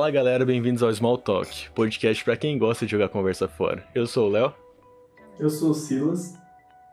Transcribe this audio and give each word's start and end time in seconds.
Fala 0.00 0.10
galera, 0.10 0.46
bem-vindos 0.46 0.82
ao 0.82 0.90
Small 0.90 1.18
Talk, 1.18 1.68
podcast 1.74 2.24
para 2.24 2.34
quem 2.34 2.56
gosta 2.56 2.86
de 2.86 2.90
jogar 2.90 3.10
conversa 3.10 3.46
fora. 3.46 3.86
Eu 3.94 4.06
sou 4.06 4.28
o 4.28 4.32
Léo. 4.32 4.54
Eu 5.38 5.50
sou 5.50 5.72
o 5.72 5.74
Silas. 5.74 6.38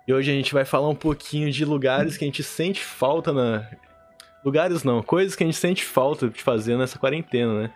E 0.06 0.14
hoje 0.14 0.30
a 0.30 0.34
gente 0.34 0.54
vai 0.54 0.66
falar 0.66 0.90
um 0.90 0.96
pouquinho 0.96 1.50
de 1.50 1.64
lugares 1.64 2.18
que 2.18 2.26
a 2.26 2.28
gente 2.28 2.44
sente 2.44 2.84
falta 2.84 3.32
na. 3.32 3.66
Lugares 4.44 4.84
não, 4.84 5.02
coisas 5.02 5.38
que 5.38 5.44
a 5.44 5.46
gente 5.46 5.56
sente 5.56 5.86
falta 5.86 6.28
de 6.28 6.44
fazer 6.44 6.78
nessa 6.78 7.00
quarentena, 7.00 7.62
né? 7.62 7.74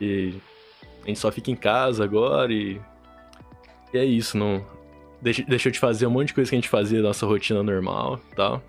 E 0.00 0.32
a 1.04 1.08
gente 1.08 1.18
só 1.18 1.30
fica 1.30 1.50
em 1.50 1.56
casa 1.56 2.02
agora 2.02 2.50
e. 2.50 2.80
E 3.92 3.98
é 3.98 4.04
isso, 4.06 4.38
não. 4.38 4.64
Deixou 5.20 5.70
de 5.70 5.78
fazer 5.78 6.06
um 6.06 6.10
monte 6.10 6.28
de 6.28 6.34
coisa 6.34 6.48
que 6.48 6.56
a 6.56 6.60
gente 6.60 6.70
fazia 6.70 7.02
na 7.02 7.08
nossa 7.08 7.26
rotina 7.26 7.62
normal 7.62 8.18
e 8.32 8.34
tal. 8.34 8.62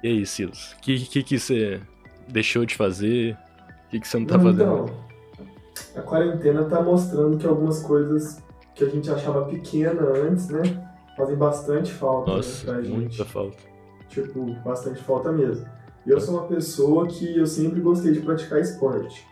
E 0.00 0.06
aí, 0.06 0.24
Silas? 0.24 0.74
O 0.74 0.80
que, 0.80 1.06
que, 1.06 1.24
que 1.24 1.40
você 1.40 1.80
deixou 2.28 2.64
de 2.64 2.76
fazer? 2.76 3.36
O 3.88 3.90
que, 3.90 4.00
que 4.00 4.06
você 4.06 4.18
não 4.18 4.26
tá 4.26 4.38
fazendo? 4.38 4.62
Então, 4.62 4.86
a 5.96 6.02
quarentena 6.02 6.64
tá 6.64 6.82
mostrando 6.82 7.38
que 7.38 7.46
algumas 7.46 7.82
coisas 7.82 8.42
que 8.74 8.84
a 8.84 8.88
gente 8.88 9.10
achava 9.10 9.46
pequena 9.46 10.02
antes, 10.02 10.48
né? 10.50 10.60
Fazem 11.16 11.34
bastante 11.36 11.90
falta 11.90 12.30
Nossa, 12.32 12.72
né, 12.72 12.80
pra 12.82 12.90
muita 12.90 13.10
gente. 13.10 13.24
falta. 13.24 13.56
Tipo, 14.08 14.54
bastante 14.62 15.02
falta 15.02 15.32
mesmo. 15.32 15.66
E 16.06 16.10
eu 16.10 16.20
sou 16.20 16.34
uma 16.34 16.46
pessoa 16.46 17.06
que 17.06 17.38
eu 17.38 17.46
sempre 17.46 17.80
gostei 17.80 18.12
de 18.12 18.20
praticar 18.20 18.60
esporte. 18.60 19.26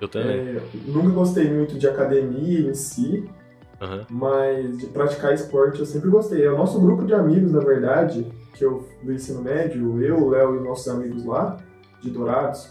Eu 0.00 0.08
também. 0.08 0.38
É, 0.56 0.62
nunca 0.86 1.08
gostei 1.08 1.50
muito 1.50 1.78
de 1.78 1.88
academia 1.88 2.60
em 2.70 2.74
si, 2.74 3.28
Aham. 3.80 4.06
mas 4.10 4.78
de 4.78 4.86
praticar 4.86 5.32
esporte 5.32 5.80
eu 5.80 5.86
sempre 5.86 6.10
gostei. 6.10 6.44
É 6.44 6.50
o 6.50 6.56
nosso 6.58 6.78
grupo 6.80 7.04
de 7.04 7.14
amigos, 7.14 7.50
na 7.52 7.60
verdade, 7.60 8.26
que 8.54 8.64
eu 8.64 8.86
do 9.02 9.12
ensino 9.12 9.40
médio, 9.42 10.02
eu, 10.02 10.18
o 10.22 10.28
Léo 10.28 10.56
e 10.56 10.60
nossos 10.60 10.88
amigos 10.88 11.24
lá, 11.24 11.56
de 12.00 12.10
Dourados, 12.10 12.70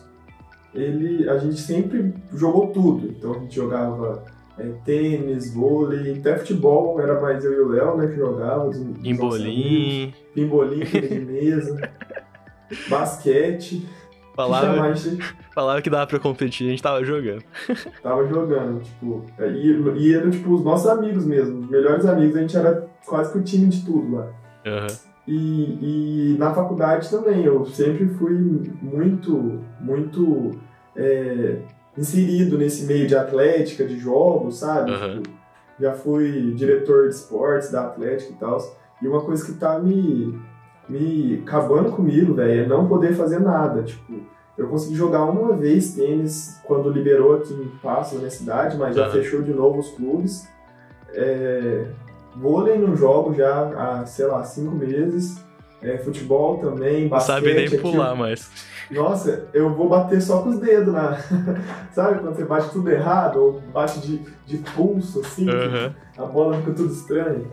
ele, 0.74 1.30
a 1.30 1.38
gente 1.38 1.60
sempre 1.60 2.14
jogou 2.34 2.68
tudo. 2.68 3.08
Então 3.08 3.34
a 3.34 3.40
gente 3.40 3.56
jogava 3.56 4.24
é, 4.58 4.64
tênis, 4.86 5.54
vôlei, 5.54 6.14
até 6.20 6.38
futebol, 6.38 7.00
era 7.00 7.20
mais 7.22 7.44
eu 7.44 7.54
e 7.54 7.60
o 7.62 7.70
Léo, 7.70 7.98
né, 7.98 8.08
que 8.08 8.16
jogava. 8.16 8.68
os- 8.70 8.78
os 8.78 8.84
nossos 8.86 8.98
amigos. 9.00 9.38
Embolim. 9.38 10.14
Pimbolim, 10.34 10.80
tênis 10.86 11.10
de 11.10 11.20
mesa, 11.20 11.92
basquete. 12.90 13.88
Falava, 14.34 14.66
Jamais 14.76 15.18
falava 15.54 15.82
que 15.82 15.90
dava 15.90 16.08
pra 16.08 16.18
competir, 16.18 16.66
a 16.68 16.70
gente 16.72 16.82
tava 16.82 17.04
jogando. 17.04 17.44
tava 18.02 18.26
jogando, 18.28 18.82
tipo, 18.82 19.26
e, 19.40 20.00
e 20.00 20.16
eram 20.16 20.32
tipo 20.32 20.54
os 20.54 20.64
nossos 20.64 20.88
amigos 20.88 21.26
mesmo, 21.26 21.60
os 21.60 21.70
melhores 21.70 22.06
amigos, 22.06 22.38
a 22.38 22.40
gente 22.40 22.56
era 22.56 22.88
quase 23.06 23.34
que 23.34 23.40
o 23.40 23.44
time 23.44 23.68
de 23.68 23.86
tudo 23.86 24.16
lá. 24.16 24.30
Aham. 24.66 24.88
E, 25.28 26.34
e 26.34 26.38
na 26.38 26.54
faculdade 26.54 27.10
também, 27.10 27.44
eu 27.44 27.66
sempre 27.66 28.08
fui 28.08 28.34
muito, 28.82 29.62
muito 29.80 30.52
é, 30.96 31.58
inserido 31.98 32.58
nesse 32.58 32.86
meio 32.86 33.08
de 33.08 33.16
atlética, 33.16 33.86
de 33.86 33.98
jogos, 33.98 34.60
sabe? 34.60 34.92
Aham. 34.92 35.22
Tipo, 35.22 35.42
já 35.80 35.94
fui 35.94 36.54
diretor 36.54 37.10
de 37.10 37.16
esportes 37.16 37.72
da 37.72 37.88
Atlética 37.88 38.32
e 38.32 38.36
tal. 38.36 38.60
E 39.02 39.08
uma 39.08 39.22
coisa 39.22 39.44
que 39.44 39.54
tá 39.54 39.80
me, 39.80 40.40
me 40.88 41.42
acabando 41.42 41.92
comigo, 41.92 42.36
velho, 42.36 42.64
é 42.64 42.68
não 42.68 42.88
poder 42.88 43.14
fazer 43.14 43.40
nada. 43.40 43.82
Tipo, 43.82 44.14
eu 44.58 44.68
consegui 44.68 44.96
jogar 44.96 45.26
uma 45.26 45.56
vez 45.56 45.96
tênis 45.96 46.62
quando 46.66 46.92
liberou 46.92 47.36
aqui 47.36 47.54
em 47.54 47.68
Passo, 47.82 48.14
na 48.14 48.20
minha 48.20 48.32
cidade, 48.32 48.78
mas 48.78 48.96
já 48.96 49.10
fechou 49.10 49.42
de 49.42 49.52
novo 49.52 49.80
os 49.80 49.90
clubes. 49.90 50.48
É, 51.14 51.88
vôlei 52.36 52.78
não 52.78 52.96
jogo 52.96 53.34
já 53.34 53.52
há, 54.00 54.06
sei 54.06 54.26
lá, 54.26 54.44
cinco 54.44 54.76
meses. 54.76 55.44
É, 55.84 55.98
futebol 55.98 56.60
também, 56.60 57.04
Não 57.04 57.10
basquete. 57.10 57.36
sabe 57.36 57.54
nem 57.56 57.66
aqui, 57.66 57.78
pular 57.80 58.14
mais. 58.14 58.52
nossa, 58.92 59.48
eu 59.52 59.74
vou 59.74 59.90
bater 59.90 60.22
só 60.22 60.44
com 60.44 60.50
os 60.50 60.60
dedos 60.60 60.94
na. 60.94 61.18
Sabe 61.92 62.20
quando 62.20 62.36
você 62.36 62.46
bate 62.46 62.70
tudo 62.70 62.92
errado? 62.92 63.38
Ou 63.38 63.62
bate 63.74 64.00
de, 64.00 64.22
de 64.46 64.58
pulso, 64.60 65.22
assim, 65.22 65.50
Aham. 65.50 65.96
a 66.20 66.26
bola 66.28 66.56
fica 66.60 66.74
tudo 66.74 66.94
estranha. 66.94 67.46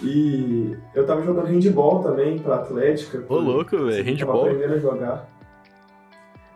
E 0.00 0.76
eu 0.94 1.04
tava 1.04 1.22
jogando 1.22 1.46
handball 1.48 2.04
também 2.04 2.38
pra 2.38 2.54
Atlética. 2.54 3.24
Ô, 3.28 3.36
louco, 3.40 3.70
velho, 3.76 3.96
Tava 3.96 4.10
handball. 4.10 4.44
aprendendo 4.46 4.74
a 4.74 4.78
jogar. 4.78 5.28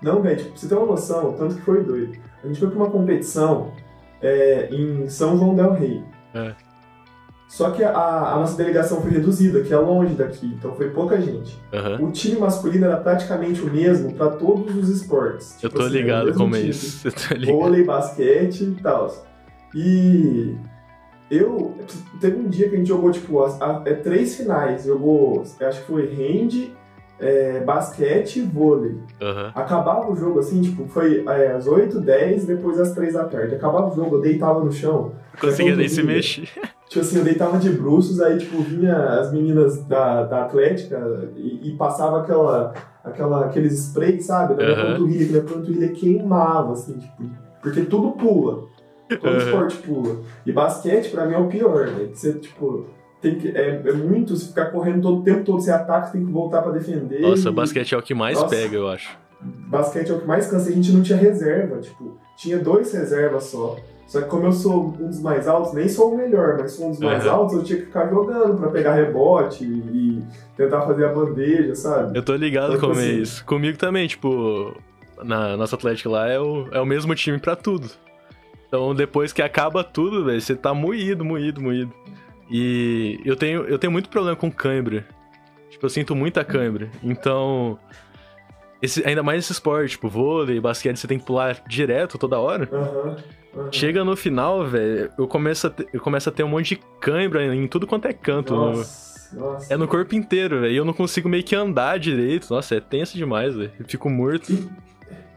Não, 0.00 0.22
velho, 0.22 0.36
tipo, 0.36 0.50
pra 0.50 0.58
você 0.60 0.68
ter 0.68 0.74
uma 0.76 0.86
noção, 0.86 1.32
tanto 1.32 1.56
que 1.56 1.62
foi 1.62 1.82
doido. 1.82 2.12
A 2.44 2.46
gente 2.46 2.60
foi 2.60 2.68
pra 2.70 2.78
uma 2.78 2.90
competição 2.90 3.72
é, 4.22 4.68
em 4.70 5.08
São 5.08 5.36
João 5.36 5.56
Del 5.56 5.72
Rei. 5.72 6.04
É. 6.34 6.54
Só 7.48 7.70
que 7.70 7.82
a, 7.84 7.90
a 7.96 8.34
nossa 8.36 8.56
delegação 8.56 9.00
foi 9.00 9.12
reduzida, 9.12 9.60
que 9.62 9.72
é 9.72 9.76
longe 9.78 10.14
daqui, 10.14 10.46
então 10.58 10.74
foi 10.74 10.90
pouca 10.90 11.20
gente. 11.20 11.56
Aham. 11.72 12.02
O 12.02 12.10
time 12.10 12.38
masculino 12.40 12.86
era 12.86 12.96
praticamente 12.96 13.60
o 13.62 13.72
mesmo 13.72 14.12
pra 14.14 14.30
todos 14.30 14.76
os 14.76 14.88
esportes. 14.88 15.54
Eu 15.62 15.70
Tipo 15.70 15.80
tô 15.80 15.86
assim, 15.86 15.96
ligado 15.98 16.34
como 16.34 16.56
é 16.56 16.60
isso. 16.60 17.06
Eu 17.08 17.12
tô 17.12 17.34
ligado. 17.34 17.56
Vôlei, 17.58 17.84
basquete 17.84 18.62
e 18.64 18.82
tal. 18.82 19.14
E 19.74 20.56
eu. 21.30 21.74
Teve 22.20 22.36
um 22.36 22.48
dia 22.48 22.68
que 22.68 22.74
a 22.74 22.78
gente 22.78 22.88
jogou, 22.88 23.10
tipo, 23.10 23.42
as- 23.42 23.60
a- 23.60 23.82
é, 23.84 23.94
três 23.94 24.36
finais. 24.36 24.84
Jogou, 24.84 25.42
acho 25.42 25.80
que 25.82 25.86
foi 25.86 26.04
hand, 26.06 26.70
é, 27.20 27.60
basquete 27.60 28.40
e 28.40 28.42
vôlei. 28.42 28.96
Aham. 29.20 29.52
Acabava 29.54 30.10
o 30.10 30.16
jogo 30.16 30.38
assim, 30.40 30.60
tipo, 30.62 30.86
foi 30.88 31.24
é, 31.26 31.52
às 31.52 31.66
8, 31.66 32.00
10, 32.00 32.44
depois 32.46 32.78
às 32.80 32.92
3 32.92 33.14
da 33.14 33.24
tarde. 33.24 33.54
Acabava 33.54 33.92
o 33.92 33.94
jogo, 33.94 34.16
eu 34.16 34.20
deitava 34.20 34.62
no 34.64 34.72
chão. 34.72 35.12
Conseguia 35.40 35.76
nem 35.76 35.88
se 35.88 36.02
mexer. 36.02 36.48
Tipo 36.88 37.00
assim, 37.04 37.18
eu 37.18 37.24
deitava 37.24 37.58
de 37.58 37.68
bruços, 37.70 38.20
aí, 38.20 38.38
tipo, 38.38 38.62
vinha 38.62 38.96
as 38.96 39.32
meninas 39.32 39.82
da, 39.84 40.22
da 40.22 40.44
Atlética 40.44 41.28
e, 41.36 41.70
e 41.70 41.76
passava 41.76 42.20
aquela, 42.20 42.72
aquela, 43.02 43.44
aqueles 43.46 43.72
sprays, 43.74 44.24
sabe? 44.26 44.54
Na 44.54 44.62
minha 44.62 44.76
Aham. 44.76 44.92
panturrilha, 44.92 45.24
que 45.26 45.32
minha 45.32 45.42
panturrilha 45.42 45.88
queimava, 45.88 46.72
assim, 46.74 46.96
tipo, 46.98 47.28
porque 47.60 47.82
tudo 47.82 48.12
pula. 48.12 48.64
Todo 49.08 49.28
Aham. 49.28 49.38
esporte 49.38 49.76
pula. 49.78 50.16
E 50.44 50.52
basquete, 50.52 51.10
pra 51.10 51.26
mim, 51.26 51.34
é 51.34 51.38
o 51.38 51.48
pior, 51.48 51.86
né? 51.88 52.08
Você, 52.12 52.34
tipo, 52.34 52.86
tem 53.20 53.36
que, 53.36 53.48
é, 53.48 53.82
é 53.84 53.92
muito, 53.92 54.36
se 54.36 54.48
ficar 54.48 54.66
correndo 54.66 55.02
todo 55.02 55.20
o 55.20 55.22
tempo 55.24 55.44
todo, 55.44 55.60
você 55.60 55.72
ataca, 55.72 56.06
você 56.06 56.12
tem 56.18 56.24
que 56.26 56.32
voltar 56.32 56.62
pra 56.62 56.70
defender. 56.72 57.20
Nossa, 57.20 57.48
e- 57.48 57.52
basquete 57.52 57.94
é 57.94 57.98
o 57.98 58.02
que 58.02 58.14
mais 58.14 58.40
Nossa. 58.40 58.54
pega, 58.54 58.76
eu 58.76 58.88
acho. 58.88 59.18
basquete 59.40 60.10
é 60.10 60.14
o 60.14 60.20
que 60.20 60.26
mais 60.26 60.46
cansa, 60.48 60.68
a 60.68 60.72
gente 60.72 60.92
não 60.92 61.02
tinha 61.02 61.18
reserva, 61.18 61.78
tipo, 61.80 62.16
tinha 62.36 62.58
dois 62.58 62.92
reservas 62.92 63.44
só. 63.44 63.76
Só 64.08 64.20
que 64.22 64.28
como 64.28 64.46
eu 64.46 64.52
sou 64.52 64.86
um 65.00 65.08
dos 65.08 65.20
mais 65.20 65.48
altos, 65.48 65.72
nem 65.74 65.88
sou 65.88 66.14
o 66.14 66.16
melhor, 66.16 66.56
mas 66.60 66.72
sou 66.72 66.86
um 66.86 66.90
dos 66.90 67.00
mais 67.00 67.24
Aham. 67.24 67.30
altos, 67.34 67.56
eu 67.56 67.64
tinha 67.64 67.78
que 67.80 67.86
ficar 67.86 68.08
jogando 68.08 68.56
pra 68.58 68.68
pegar 68.70 68.94
rebote 68.94 69.64
e, 69.64 70.22
tentar 70.56 70.82
fazer 70.82 71.04
a 71.06 71.12
bandeja, 71.12 71.74
sabe? 71.74 72.16
Eu 72.16 72.22
tô 72.22 72.34
ligado 72.34 72.74
Então, 72.76 72.88
como 72.88 73.00
é 73.00 73.04
assim- 73.10 73.20
isso. 73.20 73.44
Comigo 73.44 73.76
também, 73.76 74.06
tipo, 74.06 74.74
na 75.22 75.56
nossa 75.56 75.74
Atlética 75.76 76.08
lá 76.08 76.28
é 76.28 76.38
o, 76.40 76.68
é 76.72 76.80
o 76.80 76.86
mesmo 76.86 77.14
time 77.14 77.38
pra 77.38 77.54
tudo. 77.56 77.90
Então 78.68 78.94
depois 78.94 79.32
que 79.32 79.42
acaba 79.42 79.82
tudo, 79.84 80.24
velho, 80.24 80.40
você 80.40 80.54
tá 80.54 80.72
moído, 80.72 81.24
moído, 81.24 81.60
moído. 81.60 81.92
E 82.50 83.20
eu 83.24 83.34
tenho, 83.36 83.62
eu 83.64 83.78
tenho 83.78 83.90
muito 83.92 84.08
problema 84.08 84.36
com 84.36 84.50
cãibra. 84.50 85.04
Tipo, 85.70 85.84
eu 85.86 85.90
sinto 85.90 86.14
muita 86.16 86.44
cãibra. 86.44 86.88
Então, 87.02 87.78
esse, 88.82 89.06
ainda 89.06 89.22
mais 89.22 89.40
esse 89.44 89.52
esporte, 89.52 89.90
tipo, 89.92 90.08
vôlei, 90.08 90.60
basquete, 90.60 90.96
você 90.98 91.06
tem 91.06 91.18
que 91.18 91.24
pular 91.24 91.62
direto 91.68 92.18
toda 92.18 92.38
hora. 92.38 92.68
Aham. 92.72 93.16
aham. 93.56 93.72
Chega 93.72 94.04
no 94.04 94.14
final, 94.14 94.66
velho, 94.66 95.10
eu 95.18 95.26
começo, 95.26 95.66
a 95.66 95.70
ter, 95.70 95.88
eu 95.92 96.00
começo 96.00 96.28
a 96.28 96.32
ter 96.32 96.42
um 96.44 96.48
monte 96.48 96.74
de 96.76 96.82
cãibra 97.00 97.42
em 97.54 97.66
tudo 97.66 97.86
quanto 97.86 98.06
é 98.06 98.12
canto. 98.12 98.54
no- 98.54 98.66
Nossa, 98.76 99.34
nossa. 99.34 99.72
é 99.72 99.76
no 99.78 99.88
corpo 99.88 100.14
inteiro, 100.14 100.60
velho. 100.60 100.72
E 100.72 100.76
eu 100.76 100.84
não 100.84 100.92
consigo 100.92 101.26
meio 101.28 101.42
que 101.42 101.56
andar 101.56 101.98
direito. 101.98 102.48
Nossa, 102.50 102.74
é 102.74 102.80
tenso 102.80 103.16
demais, 103.16 103.54
velho. 103.56 103.72
Eu 103.80 103.86
fico 103.88 104.10
morto. 104.10 104.52
E, 104.52 104.68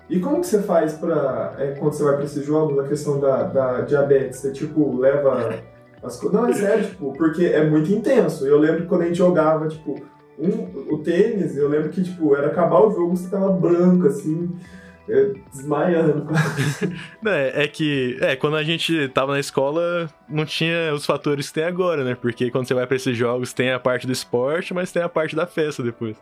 e 0.09 0.19
como 0.19 0.41
que 0.41 0.47
você 0.47 0.61
faz 0.61 0.93
pra, 0.95 1.55
é, 1.59 1.71
quando 1.79 1.93
você 1.93 2.03
vai 2.03 2.15
pra 2.15 2.25
esses 2.25 2.45
jogos, 2.45 2.77
a 2.77 2.87
questão 2.89 3.21
da, 3.21 3.43
da 3.43 3.81
diabetes? 3.81 4.39
Você, 4.39 4.51
tipo, 4.51 4.97
leva 4.99 5.63
as 6.03 6.19
coisas... 6.19 6.37
Não, 6.41 6.45
é 6.49 6.53
sério, 6.53 6.85
tipo, 6.89 7.13
porque 7.13 7.45
é 7.45 7.63
muito 7.69 7.89
intenso. 7.89 8.45
Eu 8.45 8.57
lembro 8.59 8.81
que 8.81 8.87
quando 8.87 9.03
a 9.03 9.05
gente 9.05 9.17
jogava, 9.17 9.65
tipo, 9.69 9.95
um, 10.39 10.93
o 10.93 10.97
tênis, 10.99 11.57
eu 11.57 11.67
lembro 11.67 11.89
que, 11.89 12.01
tipo, 12.01 12.35
era 12.35 12.47
acabar 12.47 12.79
o 12.79 12.91
jogo, 12.91 13.15
você 13.15 13.29
tava 13.29 13.51
branco, 13.51 14.07
assim, 14.07 14.49
é, 15.07 15.33
desmaiando. 15.51 16.27
É, 17.25 17.63
é 17.63 17.67
que, 17.67 18.17
é, 18.21 18.35
quando 18.37 18.55
a 18.55 18.63
gente 18.63 19.09
tava 19.09 19.33
na 19.33 19.39
escola, 19.39 20.09
não 20.27 20.45
tinha 20.45 20.93
os 20.93 21.05
fatores 21.05 21.49
que 21.49 21.55
tem 21.55 21.65
agora, 21.65 22.03
né? 22.03 22.15
Porque 22.15 22.49
quando 22.49 22.65
você 22.65 22.73
vai 22.73 22.87
pra 22.87 22.95
esses 22.95 23.15
jogos, 23.17 23.51
tem 23.51 23.71
a 23.71 23.79
parte 23.79 24.07
do 24.07 24.13
esporte, 24.13 24.73
mas 24.73 24.91
tem 24.91 25.03
a 25.03 25.09
parte 25.09 25.35
da 25.35 25.45
festa 25.45 25.83
depois. 25.83 26.15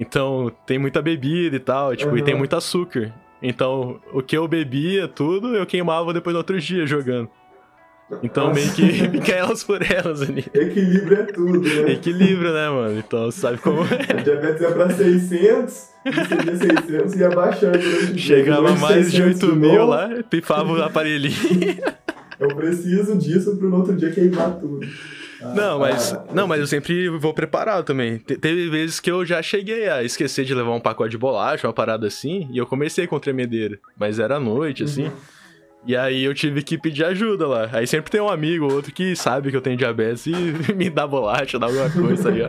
Então, 0.00 0.50
tem 0.66 0.78
muita 0.78 1.02
bebida 1.02 1.56
e 1.56 1.60
tal, 1.60 1.94
tipo, 1.94 2.16
e 2.16 2.22
tem 2.22 2.34
muito 2.34 2.56
açúcar. 2.56 3.12
Então, 3.42 4.00
o 4.12 4.22
que 4.22 4.36
eu 4.36 4.48
bebia, 4.48 5.06
tudo, 5.06 5.54
eu 5.54 5.66
queimava 5.66 6.12
depois 6.14 6.32
no 6.32 6.38
outro 6.38 6.58
dia 6.58 6.86
jogando. 6.86 7.28
Então, 8.22 8.54
meio 8.54 8.70
que 8.72 8.88
fica 9.10 9.32
elas 9.32 9.64
por 9.64 9.80
elas 9.82 10.22
ali. 10.22 10.44
Equilíbrio 10.54 11.18
é 11.18 11.22
tudo, 11.24 11.60
né? 11.60 11.92
Equilíbrio, 11.92 12.52
né, 12.52 12.68
mano? 12.70 12.98
Então, 12.98 13.30
sabe 13.32 13.58
como 13.58 13.80
é? 13.82 14.12
A 14.18 14.22
diabetes 14.22 14.60
ia 14.62 14.70
pra 14.70 14.88
600, 14.90 15.88
e 16.04 16.12
seria 16.28 16.56
600 16.56 17.14
e 17.14 17.18
ia 17.18 17.30
baixando. 17.30 17.78
Chegava 18.18 18.62
Depois 18.62 18.80
mais 18.80 19.10
de 19.10 19.16
600 19.18 19.42
8 19.42 19.56
mil 19.56 19.72
novo. 19.74 19.86
lá, 19.90 20.08
pifava 20.30 20.72
o 20.72 20.82
aparelhinho. 20.82 21.34
Eu 22.38 22.48
preciso 22.54 23.16
disso 23.16 23.56
pro 23.56 23.74
outro 23.74 23.96
dia 23.96 24.10
queimar 24.12 24.52
tudo. 24.60 24.86
Ah, 25.40 25.54
Não, 25.54 25.78
mas, 25.78 26.12
ah, 26.12 26.22
não, 26.34 26.46
mas 26.46 26.60
eu 26.60 26.66
sempre 26.66 27.08
vou 27.08 27.32
preparado 27.32 27.82
também. 27.82 28.18
Te- 28.18 28.36
teve 28.36 28.68
vezes 28.68 29.00
que 29.00 29.10
eu 29.10 29.24
já 29.24 29.42
cheguei 29.42 29.88
a 29.88 30.02
esquecer 30.04 30.44
de 30.44 30.54
levar 30.54 30.72
um 30.74 30.80
pacote 30.80 31.10
de 31.12 31.16
bolacha, 31.18 31.66
uma 31.66 31.72
parada 31.72 32.06
assim, 32.06 32.46
e 32.52 32.58
eu 32.58 32.66
comecei 32.66 33.06
com 33.06 33.18
tremedeira. 33.18 33.78
Mas 33.98 34.18
era 34.18 34.36
à 34.36 34.40
noite, 34.40 34.84
assim. 34.84 35.10
E 35.86 35.96
aí 35.96 36.24
eu 36.24 36.34
tive 36.34 36.62
que 36.62 36.76
pedir 36.76 37.04
ajuda 37.04 37.46
lá. 37.46 37.68
Aí 37.72 37.86
sempre 37.86 38.10
tem 38.10 38.20
um 38.20 38.28
amigo 38.28 38.64
ou 38.64 38.72
outro 38.72 38.92
que 38.92 39.14
sabe 39.14 39.50
que 39.50 39.56
eu 39.56 39.60
tenho 39.60 39.76
diabetes 39.76 40.26
e 40.26 40.32
me 40.74 40.90
dá 40.90 41.06
bolacha, 41.06 41.58
dá 41.58 41.66
alguma 41.66 41.88
coisa 41.90 42.28
aí, 42.30 42.42
ó. 42.42 42.48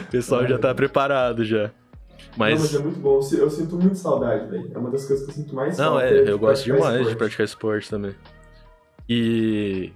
O 0.00 0.04
pessoal 0.10 0.46
já 0.46 0.58
tá 0.58 0.74
preparado 0.74 1.44
já. 1.44 1.64
Não, 1.66 1.70
mas 2.36 2.60
Mas. 2.60 2.74
é 2.74 2.78
muito 2.80 2.98
bom. 2.98 3.16
Eu 3.16 3.22
si- 3.22 3.38
Eu 3.38 3.50
sinto 3.50 3.76
muito 3.76 3.96
saudade, 3.96 4.48
velho. 4.50 4.70
É 4.74 4.78
uma 4.78 4.90
das 4.90 5.04
coisas 5.06 5.24
que 5.24 5.30
eu 5.30 5.34
sinto 5.36 5.54
mais 5.54 5.76
Não, 5.78 5.98
é, 6.00 6.22
de 6.22 6.30
eu 6.30 6.38
gosto 6.38 6.64
demais 6.64 6.82
de 6.84 6.98
esporte. 7.00 7.16
praticar 7.16 7.44
esporte 7.44 7.90
também. 7.90 8.14
E 9.08 9.92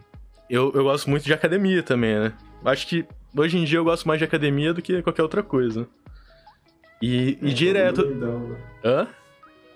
eu, 0.49 0.71
eu 0.75 0.85
gosto 0.85 1.11
muito 1.11 1.25
de 1.25 1.33
academia 1.35 1.83
também, 1.83 2.19
né? 2.19 2.33
Acho 2.65 2.87
que 2.87 3.05
hoje 3.37 3.59
em 3.59 3.65
dia 3.65 3.79
eu 3.79 3.85
gosto 3.85 4.07
mais 4.07 4.19
de 4.19 4.25
academia 4.25 4.73
do 4.73 4.81
que 4.83 5.03
qualquer 5.03 5.23
outra 5.23 5.43
coisa. 5.43 5.87
E, 7.01 7.39
É, 7.43 7.47
e 7.49 7.53
direto. 7.53 8.05
blindão, 8.07 8.49
né? 8.49 8.57
Hã? 8.85 9.09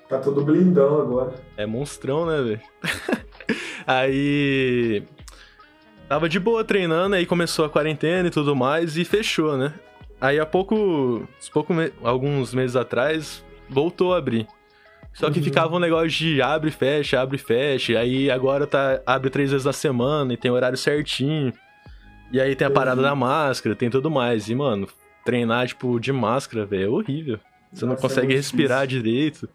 Tá 0.08 0.18
todo 0.18 0.44
blindão 0.44 1.00
agora. 1.00 1.34
É 1.56 1.66
monstrão, 1.66 2.26
né, 2.26 2.40
velho? 2.42 2.60
aí. 3.86 5.02
Tava 6.08 6.28
de 6.28 6.38
boa 6.38 6.62
treinando, 6.62 7.16
aí 7.16 7.26
começou 7.26 7.64
a 7.64 7.68
quarentena 7.70 8.28
e 8.28 8.30
tudo 8.30 8.54
mais, 8.54 8.96
e 8.96 9.04
fechou, 9.04 9.56
né? 9.56 9.74
Aí 10.20 10.38
há 10.38 10.46
pouco. 10.46 11.28
pouco 11.52 11.74
me- 11.74 11.92
alguns 12.02 12.54
meses 12.54 12.76
atrás, 12.76 13.44
voltou 13.68 14.14
a 14.14 14.18
abrir. 14.18 14.46
Só 15.12 15.30
que 15.30 15.38
Uhum. 15.38 15.44
ficava 15.44 15.74
um 15.74 15.78
negócio 15.78 16.08
de 16.10 16.40
abre 16.42 16.68
e 16.68 16.72
fecha, 16.72 17.20
abre 17.20 17.36
e 17.36 17.38
fecha. 17.40 17.98
Aí 17.98 18.30
agora 18.30 18.66
tá. 18.66 19.00
abre 19.06 19.30
três 19.30 19.50
vezes 19.50 19.64
na 19.64 19.72
semana 19.72 20.32
e 20.34 20.36
tem 20.36 20.50
horário 20.50 20.76
certinho. 20.78 21.52
E 22.30 22.40
aí 22.40 22.54
tem 22.54 22.66
a 22.66 22.70
parada 22.70 23.00
Entendi. 23.00 23.08
da 23.08 23.14
máscara, 23.16 23.74
tem 23.74 23.88
tudo 23.90 24.10
mais. 24.10 24.48
E, 24.48 24.54
mano, 24.54 24.86
treinar, 25.24 25.66
tipo, 25.66 25.98
de 25.98 26.12
máscara, 26.12 26.66
velho, 26.66 26.84
é 26.84 26.88
horrível. 26.88 27.38
Você 27.72 27.84
não 27.84 27.92
Nossa, 27.92 28.00
é 28.06 28.08
consegue 28.08 28.26
muito 28.28 28.36
respirar 28.36 28.86
difícil. 28.86 29.02
direito. 29.02 29.48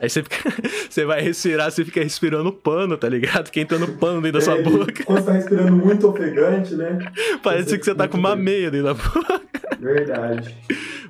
Aí 0.00 0.08
você 0.08 0.22
fica. 0.22 0.36
você 0.88 1.04
vai 1.04 1.20
respirar, 1.20 1.70
você 1.70 1.84
fica 1.84 2.02
respirando 2.02 2.50
pano, 2.52 2.96
tá 2.96 3.08
ligado? 3.08 3.50
Quem 3.50 3.62
entrando 3.64 3.86
pano 3.98 4.22
dentro 4.22 4.38
da 4.38 4.44
sua 4.44 4.58
É, 4.58 4.62
boca. 4.62 5.04
Quando 5.04 5.18
você 5.18 5.26
tá 5.26 5.32
respirando 5.32 5.72
muito 5.76 6.08
ofegante, 6.08 6.74
né? 6.74 6.98
Parece 7.42 7.78
que 7.78 7.84
você 7.84 7.94
tá 7.94 8.08
com 8.08 8.16
uma 8.16 8.34
meia 8.34 8.70
dentro 8.70 8.86
da 8.86 8.94
boca. 8.94 9.40
Verdade. 9.78 10.56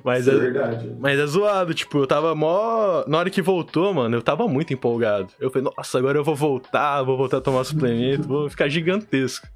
Mas 0.03 0.21
Isso 0.25 0.31
é 0.31 0.33
é, 0.35 0.39
verdade. 0.39 0.95
mas 0.99 1.19
é 1.19 1.25
zoado, 1.27 1.73
tipo, 1.73 1.99
eu 1.99 2.07
tava 2.07 2.33
mó. 2.33 3.03
Na 3.07 3.19
hora 3.19 3.29
que 3.29 3.41
voltou, 3.41 3.93
mano, 3.93 4.17
eu 4.17 4.21
tava 4.21 4.47
muito 4.47 4.73
empolgado. 4.73 5.27
Eu 5.39 5.49
falei, 5.51 5.71
nossa, 5.77 5.97
agora 5.97 6.17
eu 6.17 6.23
vou 6.23 6.35
voltar, 6.35 7.03
vou 7.03 7.15
voltar 7.17 7.37
a 7.37 7.41
tomar 7.41 7.63
suplemento, 7.63 8.27
vou 8.27 8.49
ficar 8.49 8.67
gigantesco. 8.67 9.47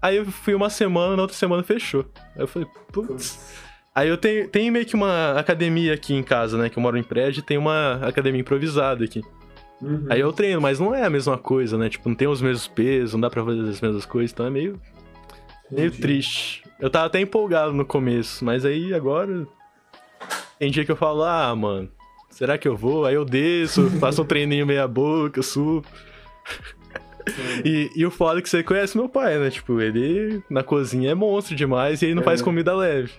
Aí 0.00 0.16
eu 0.16 0.24
fui 0.24 0.54
uma 0.54 0.70
semana, 0.70 1.14
na 1.14 1.22
outra 1.22 1.36
semana 1.36 1.62
fechou. 1.62 2.06
Aí 2.34 2.42
eu 2.42 2.48
falei, 2.48 2.66
putz. 2.90 3.38
Aí 3.94 4.08
eu 4.08 4.16
tenho, 4.16 4.48
tenho 4.48 4.72
meio 4.72 4.86
que 4.86 4.94
uma 4.94 5.32
academia 5.38 5.92
aqui 5.94 6.14
em 6.14 6.22
casa, 6.22 6.56
né? 6.56 6.68
Que 6.68 6.78
eu 6.78 6.82
moro 6.82 6.96
em 6.96 7.02
prédio 7.02 7.40
e 7.40 7.42
tem 7.42 7.58
uma 7.58 7.94
academia 8.06 8.40
improvisada 8.40 9.04
aqui. 9.04 9.20
Uhum. 9.82 10.06
Aí 10.08 10.20
eu 10.20 10.32
treino, 10.32 10.60
mas 10.60 10.78
não 10.78 10.94
é 10.94 11.04
a 11.04 11.10
mesma 11.10 11.36
coisa, 11.38 11.76
né? 11.76 11.88
Tipo, 11.88 12.08
não 12.08 12.14
tem 12.16 12.28
os 12.28 12.40
mesmos 12.40 12.68
pesos, 12.68 13.14
não 13.14 13.20
dá 13.20 13.30
pra 13.30 13.44
fazer 13.44 13.68
as 13.68 13.80
mesmas 13.80 14.04
coisas, 14.06 14.32
então 14.32 14.46
é 14.46 14.50
meio, 14.50 14.80
meio 15.70 15.88
Entendi. 15.88 16.02
triste. 16.02 16.62
Eu 16.78 16.88
tava 16.90 17.06
até 17.06 17.20
empolgado 17.20 17.72
no 17.72 17.84
começo, 17.84 18.44
mas 18.44 18.64
aí 18.64 18.94
agora. 18.94 19.46
Tem 20.58 20.70
dia 20.70 20.84
que 20.84 20.92
eu 20.92 20.96
falo, 20.96 21.22
ah, 21.24 21.54
mano, 21.56 21.90
será 22.28 22.58
que 22.58 22.68
eu 22.68 22.76
vou? 22.76 23.06
Aí 23.06 23.14
eu 23.14 23.24
desço, 23.24 23.88
faço 23.98 24.22
um 24.22 24.26
treininho 24.26 24.66
meia 24.66 24.86
boca, 24.86 25.42
subo. 25.42 25.84
E, 27.64 27.90
e 27.96 28.04
o 28.04 28.10
foda 28.10 28.38
é 28.38 28.42
que 28.42 28.48
você 28.48 28.62
conhece 28.62 28.96
meu 28.96 29.08
pai, 29.08 29.38
né? 29.38 29.50
Tipo, 29.50 29.80
ele 29.80 30.42
na 30.50 30.62
cozinha 30.62 31.10
é 31.10 31.14
monstro 31.14 31.54
demais 31.56 32.02
e 32.02 32.06
ele 32.06 32.14
não 32.14 32.22
É, 32.22 32.24
faz 32.24 32.42
comida 32.42 32.74
leve. 32.74 33.10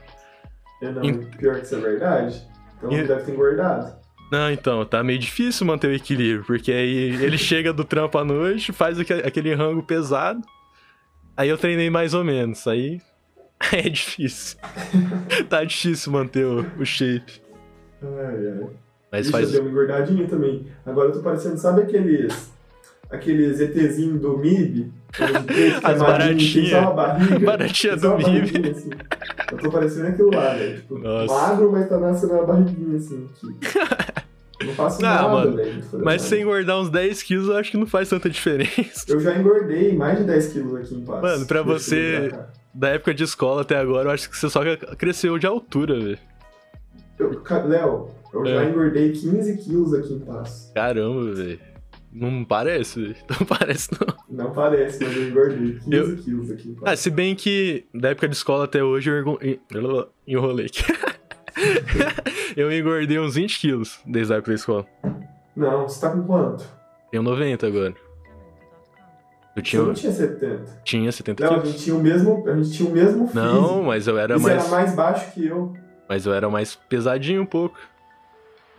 É, 0.82 0.92
não, 0.92 1.02
pior 1.38 1.56
que 1.60 1.66
isso 1.66 1.76
é 1.76 1.80
verdade. 1.80 2.48
Então 2.78 2.92
E- 2.92 3.04
deve 3.08 3.24
ter 3.24 3.32
engordado. 3.32 4.00
Não, 4.32 4.50
então, 4.50 4.86
tá 4.86 5.04
meio 5.04 5.20
difícil 5.20 5.66
manter 5.68 5.88
o 5.88 5.94
equilíbrio, 5.94 6.46
porque 6.46 6.72
aí 6.72 6.96
ele 7.24 7.38
chega 7.40 7.74
do 7.74 7.84
trampo 7.84 8.18
à 8.18 8.24
noite, 8.24 8.72
faz 8.72 8.98
aque- 9.00 9.14
aquele 9.14 9.54
rango 9.54 9.84
pesado, 9.84 10.42
aí 11.36 11.50
eu 11.50 11.58
treinei 11.58 11.90
mais 11.90 12.14
ou 12.14 12.24
menos, 12.24 12.66
aí 12.68 13.02
é 13.74 13.90
difícil. 13.90 14.58
tá 15.50 15.64
difícil 15.66 16.12
manter 16.14 16.46
o, 16.46 16.66
o 16.80 16.86
shape. 16.86 17.42
Ai, 18.02 18.48
ai. 18.48 18.70
Mas 19.12 19.26
Ixi, 19.26 19.32
faz. 19.32 19.46
eu 19.48 19.52
dei 19.52 19.60
uma 19.62 19.70
engordadinha 19.70 20.26
também. 20.28 20.66
Agora 20.86 21.10
eu 21.10 21.14
tô 21.14 21.20
parecendo, 21.22 21.58
sabe 21.58 21.82
aqueles. 21.82 22.50
Aqueles 23.10 23.60
ETzinhos 23.60 24.22
do 24.22 24.38
MIB? 24.38 24.90
As 25.84 26.00
baratinhas. 26.00 26.72
Baratinha 27.46 27.98
do 27.98 28.16
MIB. 28.18 28.24
barriguinha, 28.24 28.72
assim. 28.72 28.90
Eu 29.52 29.58
tô 29.58 29.72
parecendo 29.72 30.08
aquilo 30.08 30.32
lá, 30.34 30.54
velho. 30.54 30.76
Tipo, 30.78 30.98
Nossa. 31.00 31.34
magro, 31.34 31.72
mas 31.72 31.90
tá 31.90 31.98
nascendo 32.00 32.34
uma 32.34 32.46
barriguinha 32.46 32.98
assim. 32.98 33.28
Aqui. 33.60 34.22
Não 34.66 34.74
faço 34.76 35.04
Ah, 35.04 35.10
nada, 35.10 35.28
mano, 35.30 35.56
velho. 35.56 35.74
não 35.74 35.82
tô 35.82 35.86
fazendo 35.88 36.06
Mas 36.06 36.22
nada. 36.22 36.36
se 36.36 36.40
engordar 36.42 36.80
uns 36.80 36.90
10 36.92 37.24
quilos, 37.24 37.48
eu 37.48 37.58
acho 37.58 37.72
que 37.72 37.78
não 37.78 37.88
faz 37.88 38.08
tanta 38.10 38.30
diferença. 38.30 39.06
Eu 39.08 39.20
já 39.20 39.36
engordei 39.36 39.96
mais 39.98 40.20
de 40.20 40.24
10 40.26 40.48
quilos 40.54 40.76
aqui 40.76 40.94
em 40.94 41.02
paz. 41.04 41.20
Mano, 41.20 41.46
pra 41.48 41.64
você- 41.64 42.28
pra. 42.30 42.48
Da 42.72 42.90
época 42.90 43.12
de 43.14 43.24
escola 43.24 43.64
até 43.64 43.76
agora, 43.76 44.10
eu 44.10 44.14
acho 44.14 44.30
que 44.30 44.38
você 44.38 44.48
só 44.52 44.62
cresceu 45.00 45.40
de 45.40 45.48
altura, 45.48 46.00
velho. 46.00 46.20
Léo, 47.68 48.10
eu 48.34 48.46
já 48.46 48.64
É. 48.64 48.70
engordei 48.70 49.12
15 49.12 49.58
quilos 49.58 49.94
aqui 49.96 50.14
em 50.14 50.20
paz. 50.20 50.72
Caramba, 50.76 51.34
velho. 51.34 51.60
Não 52.14 52.44
parece. 52.44 53.16
Não 53.30 53.46
parece, 53.48 53.90
não. 53.94 54.46
Não 54.46 54.52
parece, 54.54 55.02
mas 55.04 55.16
eu 55.16 55.30
engordei 55.30 55.74
15 55.80 55.92
Eu- 55.96 56.18
quilos 56.18 56.52
aqui 56.52 56.76
Ah, 56.84 56.96
se 56.96 57.10
bem 57.10 57.36
que 57.36 57.86
da 57.94 58.10
época 58.10 58.28
de 58.28 58.36
escola 58.36 58.66
até 58.66 58.84
hoje 58.84 59.10
eu 59.10 59.40
enrolei 60.28 60.66
aqui. 60.66 60.84
eu 62.56 62.72
engordei 62.72 63.20
uns 63.20 63.36
20 63.36 63.60
quilos 63.60 64.00
desde 64.06 64.34
a 64.34 64.38
época 64.38 64.52
da 64.52 64.56
escola. 64.56 64.86
Não, 65.56 65.88
você 65.88 66.02
tá 66.02 66.10
com 66.12 66.24
quanto? 66.24 66.66
Tenho 67.12 67.24
90 67.24 67.68
agora. 67.68 67.94
Eu 69.54 69.56
Você 69.56 69.62
tinha, 69.64 69.82
não 69.84 69.94
tinha 69.94 70.12
70. 70.14 70.82
tinha 70.86 71.12
70 71.12 71.44
Não, 71.46 71.56
a 71.62 71.66
gente 71.66 71.78
tinha 71.84 71.96
o 71.96 72.00
mesmo, 72.02 72.48
a 72.48 72.56
gente 72.56 72.72
tinha 72.72 72.90
o 72.90 72.92
mesmo 72.94 73.28
físico. 73.28 73.36
Não, 73.46 73.84
mas 73.84 74.08
eu 74.08 74.18
era 74.18 74.38
Você 74.38 74.48
mais, 74.48 74.62
era 74.64 74.72
mais 74.72 74.96
baixo 74.96 75.32
que 75.34 75.46
eu. 75.46 75.74
Mas 76.08 76.26
eu 76.26 76.34
era 76.34 76.50
mais 76.50 76.76
pesadinho 76.76 77.42
um 77.42 77.46
pouco. 77.46 77.78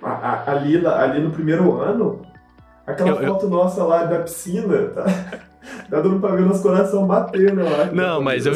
A- 0.03 0.11
a- 0.11 0.51
ali, 0.53 0.85
ali 0.87 1.21
no 1.23 1.31
primeiro 1.31 1.79
ano, 1.81 2.23
aquela 2.93 3.11
Eu- 3.11 3.23
eu- 3.23 3.29
foto 3.35 3.49
nossa 3.49 3.83
lá 3.85 4.05
da 4.05 4.21
piscina, 4.21 4.89
tá, 4.95 5.05
tá 5.91 6.01
dando 6.01 6.19
pra 6.21 6.35
ver 6.35 6.43
nosso 6.47 6.63
coração 6.63 7.07
batendo 7.07 7.63
lá. 7.65 7.87
Não, 7.93 8.21
mas 8.23 8.47
eu- 8.47 8.55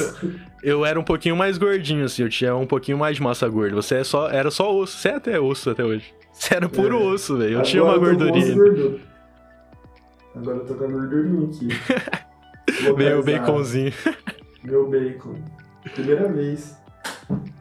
Eu 0.62 0.84
era 0.84 0.98
um 0.98 1.04
pouquinho 1.04 1.36
mais 1.36 1.58
gordinho, 1.58 2.04
assim, 2.06 2.22
eu 2.22 2.28
tinha 2.28 2.56
um 2.56 2.66
pouquinho 2.66 2.98
mais 2.98 3.16
de 3.16 3.22
massa 3.22 3.46
gorda. 3.48 3.76
Você 3.76 3.96
é 3.96 4.04
só, 4.04 4.28
era 4.28 4.50
só 4.50 4.74
osso. 4.74 4.96
Você 4.98 5.08
é 5.10 5.14
até 5.14 5.38
osso 5.38 5.70
até 5.70 5.84
hoje. 5.84 6.12
Você 6.32 6.54
era 6.54 6.68
puro 6.68 6.98
É. 6.98 7.04
osso, 7.14 7.36
velho. 7.36 7.58
Eu 7.58 7.62
tinha 7.62 7.84
uma 7.84 7.94
Agora 7.94 8.12
eu 8.12 8.18
gordurinha. 8.18 8.98
Agora 10.34 10.56
eu 10.56 10.64
tô 10.64 10.74
com 10.74 10.84
a 10.84 10.88
gordurinha 10.88 11.46
aqui. 11.46 11.68
Localizado. 12.84 13.22
baconzinho. 13.24 13.92
Meu 14.64 14.90
bacon. 14.90 15.36
Primeira 15.94 16.28
vez 16.32 16.76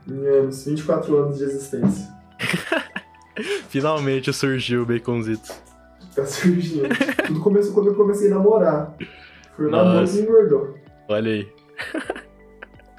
em 0.09 0.25
anos, 0.25 0.65
24 0.65 1.15
anos 1.17 1.37
de 1.37 1.43
existência. 1.43 2.07
Finalmente 3.69 4.31
surgiu 4.33 4.81
o 4.83 4.85
baconzito. 4.85 5.53
Tá 6.15 6.25
surgindo. 6.25 6.87
Tudo 7.27 7.41
começou 7.41 7.73
quando 7.73 7.87
eu 7.87 7.95
comecei 7.95 8.31
a 8.31 8.35
namorar. 8.35 8.95
Foi 9.55 9.67
o 9.67 9.69
namoro 9.69 10.07
que 10.07 10.19
engordou. 10.19 10.75
Olha 11.09 11.31
aí. 11.31 11.47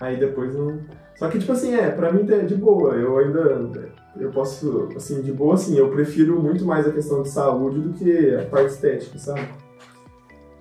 Aí 0.00 0.16
depois 0.16 0.54
não. 0.54 0.80
Só 1.16 1.28
que, 1.28 1.38
tipo 1.38 1.52
assim, 1.52 1.74
é, 1.74 1.90
pra 1.90 2.12
mim 2.12 2.30
é 2.30 2.40
de 2.40 2.54
boa. 2.54 2.94
Eu 2.94 3.18
ainda. 3.18 3.88
Eu 4.18 4.30
posso. 4.30 4.88
Assim, 4.94 5.22
de 5.22 5.32
boa, 5.32 5.54
assim, 5.54 5.76
eu 5.78 5.88
prefiro 5.90 6.40
muito 6.40 6.64
mais 6.64 6.86
a 6.86 6.92
questão 6.92 7.22
de 7.22 7.30
saúde 7.30 7.80
do 7.80 7.92
que 7.94 8.34
a 8.34 8.44
parte 8.44 8.72
estética, 8.72 9.18
sabe? 9.18 9.48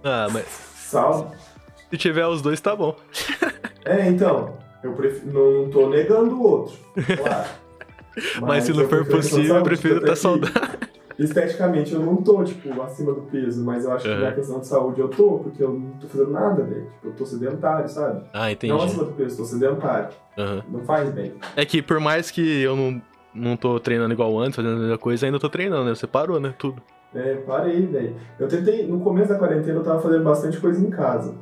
Ah, 0.04 0.28
mas 0.32 0.46
Sal. 0.76 1.34
se 1.90 1.98
tiver 1.98 2.28
os 2.28 2.42
dois, 2.42 2.62
tá 2.62 2.76
bom. 2.76 2.96
É, 3.88 4.10
então. 4.10 4.58
Eu 4.84 4.94
prefiro, 4.94 5.32
não, 5.32 5.64
não 5.64 5.70
tô 5.70 5.88
negando 5.90 6.36
o 6.36 6.42
outro, 6.42 6.76
claro. 7.18 7.50
Mas, 8.42 8.64
se 8.64 8.74
não 8.74 8.88
for 8.88 9.06
possível, 9.06 9.58
eu 9.58 9.64
prefiro 9.64 9.98
estar 9.98 10.14
que 10.14 10.16
saudável. 10.16 10.65
Esteticamente 11.18 11.94
eu 11.94 12.02
não 12.02 12.18
tô, 12.18 12.44
tipo, 12.44 12.82
acima 12.82 13.14
do 13.14 13.22
peso, 13.22 13.64
mas 13.64 13.86
eu 13.86 13.92
acho 13.94 14.06
que 14.08 14.14
Uhum. 14.14 14.22
na 14.22 14.32
questão 14.34 14.60
de 14.60 14.68
saúde 14.68 15.00
eu 15.02 15.08
tô, 15.08 15.40
porque 15.40 15.64
eu 15.64 15.74
não 15.74 15.92
tô 15.92 16.08
fazendo 16.08 16.32
nada, 16.32 16.64
velho. 16.64 16.86
Tipo, 16.92 17.08
eu 17.08 17.14
tô 17.14 17.26
sedentário, 17.26 17.88
sabe? 17.90 18.26
Ah, 18.34 18.52
entendi. 18.52 18.74
Não 18.74 18.82
acima 18.82 19.04
do 19.06 19.14
peso, 19.14 19.38
tô 19.38 19.46
sedentário. 19.46 20.10
Aham. 20.38 20.64
Não 20.70 20.84
faz 20.84 21.10
bem. 21.12 21.34
É 21.56 21.66
que 21.66 21.82
por 21.82 22.00
mais 22.00 22.30
que 22.32 22.62
eu 22.62 22.76
não, 22.76 23.02
não 23.34 23.56
tô 23.58 23.80
treinando 23.80 24.14
igual 24.14 24.38
antes, 24.40 24.56
fazendo 24.56 24.76
a 24.76 24.80
mesma 24.80 24.98
coisa, 24.98 25.26
ainda 25.26 25.40
tô 25.40 25.50
treinando, 25.50 25.86
né? 25.86 25.96
Você 25.96 26.06
parou, 26.08 26.40
né? 26.40 26.54
Tudo. 26.58 26.82
É, 27.14 27.36
parei, 27.38 27.86
velho. 27.86 28.18
Eu 28.38 28.48
tentei, 28.50 28.86
no 28.86 29.00
começo 29.00 29.30
da 29.30 29.40
quarentena 29.40 29.80
eu 29.80 29.84
tava 29.84 30.02
fazendo 30.02 30.24
bastante 30.24 30.60
coisa 30.60 30.86
em 30.86 30.90
casa. 30.90 31.34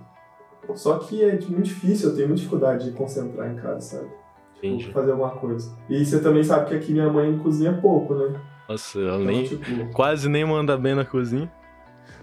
Só 0.75 0.97
que 0.99 1.23
é 1.23 1.35
tipo, 1.35 1.51
muito 1.51 1.65
difícil, 1.65 2.09
eu 2.09 2.15
tenho 2.15 2.27
muita 2.27 2.41
dificuldade 2.41 2.85
de 2.85 2.91
concentrar 2.95 3.51
em 3.51 3.55
casa, 3.55 3.81
sabe? 3.81 4.07
Tipo, 4.53 4.67
Entendi. 4.67 4.91
fazer 4.93 5.11
alguma 5.11 5.31
coisa. 5.31 5.75
E 5.89 6.05
você 6.05 6.19
também 6.19 6.43
sabe 6.43 6.67
que 6.69 6.75
aqui 6.75 6.93
minha 6.93 7.11
mãe 7.11 7.37
cozinha 7.39 7.73
pouco, 7.81 8.13
né? 8.13 8.33
Nossa, 8.67 8.99
ela 8.99 9.21
Então, 9.21 9.25
nem. 9.25 9.43
tipo, 9.43 9.91
Quase 9.93 10.29
nem 10.29 10.45
manda 10.45 10.77
bem 10.77 10.95
na 10.95 11.05
cozinha. 11.05 11.51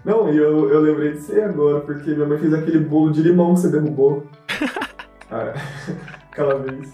Não, 0.03 0.33
e 0.33 0.37
eu, 0.37 0.69
eu 0.69 0.79
lembrei 0.81 1.11
de 1.11 1.19
você 1.19 1.41
agora, 1.41 1.81
porque 1.81 2.11
minha 2.11 2.27
mãe 2.27 2.39
fez 2.39 2.53
aquele 2.53 2.79
bolo 2.79 3.11
de 3.11 3.21
limão 3.21 3.53
que 3.53 3.61
você 3.61 3.69
derrubou. 3.71 4.25
ah, 5.29 5.53
aquela 6.31 6.57
vez. 6.57 6.91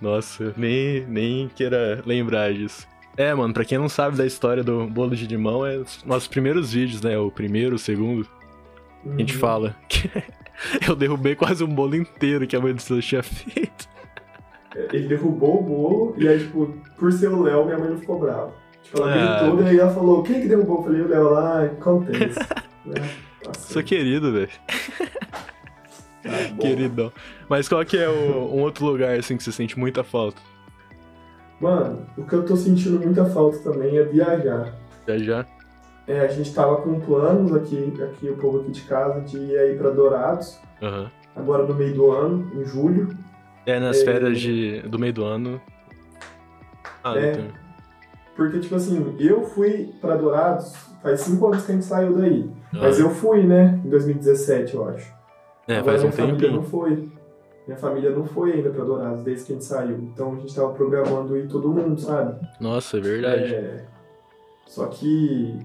Nossa, 0.00 0.54
nem, 0.56 1.04
nem 1.06 1.48
queira 1.48 2.00
lembrar 2.06 2.52
disso. 2.52 2.86
É, 3.16 3.34
mano, 3.34 3.52
pra 3.52 3.64
quem 3.64 3.78
não 3.78 3.88
sabe 3.88 4.16
da 4.16 4.24
história 4.24 4.62
do 4.62 4.86
bolo 4.86 5.16
de 5.16 5.26
limão, 5.26 5.66
é 5.66 5.76
os 5.76 6.04
nossos 6.04 6.28
primeiros 6.28 6.72
vídeos, 6.72 7.02
né? 7.02 7.18
O 7.18 7.32
primeiro, 7.32 7.74
o 7.74 7.78
segundo. 7.78 8.28
Uhum. 9.04 9.14
A 9.14 9.18
gente 9.18 9.34
uhum. 9.34 9.40
fala 9.40 9.76
que 9.88 10.08
eu 10.88 10.94
derrubei 10.94 11.34
quase 11.34 11.64
um 11.64 11.74
bolo 11.74 11.96
inteiro 11.96 12.46
que 12.46 12.54
a 12.54 12.60
mãe 12.60 12.72
do 12.72 12.80
Silas 12.80 13.04
tinha 13.04 13.22
feito. 13.22 13.88
É, 14.76 14.86
ele 14.92 15.08
derrubou 15.08 15.58
o 15.58 15.62
bolo 15.64 16.14
e 16.16 16.28
aí, 16.28 16.38
tipo, 16.38 16.72
por 16.96 17.12
ser 17.12 17.28
o 17.28 17.42
Léo, 17.42 17.64
minha 17.64 17.78
mãe 17.78 17.90
não 17.90 17.98
ficou 17.98 18.20
brava. 18.20 18.52
Tipo, 18.88 19.02
ela 19.02 19.12
ah, 19.12 19.40
gritou 19.42 19.62
e 19.62 19.68
aí 19.68 19.78
ela 19.78 19.92
falou, 19.92 20.22
quem 20.22 20.40
que 20.40 20.48
derrubou? 20.48 20.78
Eu 20.78 20.84
falei, 20.84 21.02
o 21.02 21.08
Léo 21.08 21.30
lá, 21.30 21.64
acontece. 21.64 22.38
né? 22.86 23.10
Sou 23.58 23.82
querido, 23.82 24.32
velho. 24.32 24.48
Tá 26.22 26.56
Queridão. 26.58 27.12
Mas 27.48 27.68
qual 27.68 27.84
que 27.84 27.96
é 27.96 28.08
o, 28.08 28.54
um 28.54 28.62
outro 28.62 28.86
lugar, 28.86 29.18
assim, 29.18 29.36
que 29.36 29.42
você 29.42 29.52
sente 29.52 29.78
muita 29.78 30.02
falta? 30.02 30.40
Mano, 31.60 32.06
o 32.16 32.24
que 32.24 32.34
eu 32.34 32.44
tô 32.44 32.56
sentindo 32.56 32.98
muita 32.98 33.24
falta 33.26 33.58
também 33.58 33.98
é 33.98 34.04
viajar. 34.04 34.74
Viajar? 35.06 35.46
É, 36.06 36.20
a 36.20 36.28
gente 36.28 36.52
tava 36.54 36.76
com 36.76 36.98
planos 37.00 37.54
aqui, 37.54 37.92
aqui 38.02 38.30
o 38.30 38.36
povo 38.36 38.60
aqui 38.60 38.70
de 38.70 38.82
casa, 38.82 39.20
de 39.20 39.36
ir 39.36 39.58
aí 39.58 39.76
pra 39.76 39.90
Dourados. 39.90 40.58
Uhum. 40.80 41.06
Agora 41.36 41.64
no 41.64 41.74
meio 41.74 41.94
do 41.94 42.10
ano, 42.10 42.50
em 42.54 42.64
julho. 42.64 43.16
É, 43.66 43.78
nas 43.78 44.00
é... 44.00 44.04
férias 44.04 44.40
de, 44.40 44.80
do 44.82 44.98
meio 44.98 45.12
do 45.12 45.24
ano. 45.24 45.60
Ah, 47.04 47.18
é, 47.18 47.32
tem... 47.32 47.67
Porque, 48.38 48.60
tipo 48.60 48.76
assim, 48.76 49.16
eu 49.18 49.42
fui 49.42 49.92
pra 50.00 50.14
Dourados 50.14 50.72
faz 51.02 51.22
cinco 51.22 51.48
anos 51.48 51.66
que 51.66 51.72
a 51.72 51.74
gente 51.74 51.84
saiu 51.84 52.14
daí. 52.14 52.42
Uhum. 52.42 52.52
Mas 52.72 53.00
eu 53.00 53.10
fui, 53.10 53.42
né? 53.42 53.80
Em 53.84 53.90
2017, 53.90 54.76
eu 54.76 54.88
acho. 54.88 55.12
É, 55.66 55.78
Agora, 55.78 55.98
faz 55.98 56.04
um 56.04 56.10
tempinho. 56.10 56.26
Minha 56.26 56.38
família 56.38 56.52
não 56.52 56.62
foi. 56.62 57.08
Minha 57.66 57.78
família 57.78 58.10
não 58.10 58.24
foi 58.24 58.52
ainda 58.52 58.70
pra 58.70 58.84
Dourados 58.84 59.24
desde 59.24 59.44
que 59.44 59.52
a 59.52 59.54
gente 59.56 59.64
saiu. 59.64 59.96
Então 59.96 60.34
a 60.34 60.36
gente 60.36 60.54
tava 60.54 60.72
programando 60.72 61.36
ir 61.36 61.48
todo 61.48 61.68
mundo, 61.68 62.00
sabe? 62.00 62.38
Nossa, 62.60 62.98
é 62.98 63.00
verdade. 63.00 63.54
É... 63.54 63.84
Só 64.68 64.86
que 64.86 65.58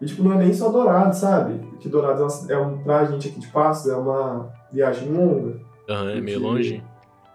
e, 0.00 0.06
tipo, 0.06 0.22
não 0.22 0.34
é 0.34 0.36
nem 0.36 0.54
só 0.54 0.68
Dourados, 0.70 1.18
sabe? 1.18 1.58
Porque 1.70 1.88
Dourados 1.88 2.48
é, 2.48 2.52
é 2.52 2.58
um, 2.58 2.78
pra 2.78 3.06
gente 3.06 3.26
aqui 3.26 3.40
de 3.40 3.48
Passos, 3.48 3.90
é 3.90 3.96
uma 3.96 4.52
viagem 4.72 5.10
longa. 5.10 5.60
Aham, 5.88 6.04
uhum, 6.04 6.10
é 6.10 6.20
meio 6.20 6.38
longe. 6.38 6.84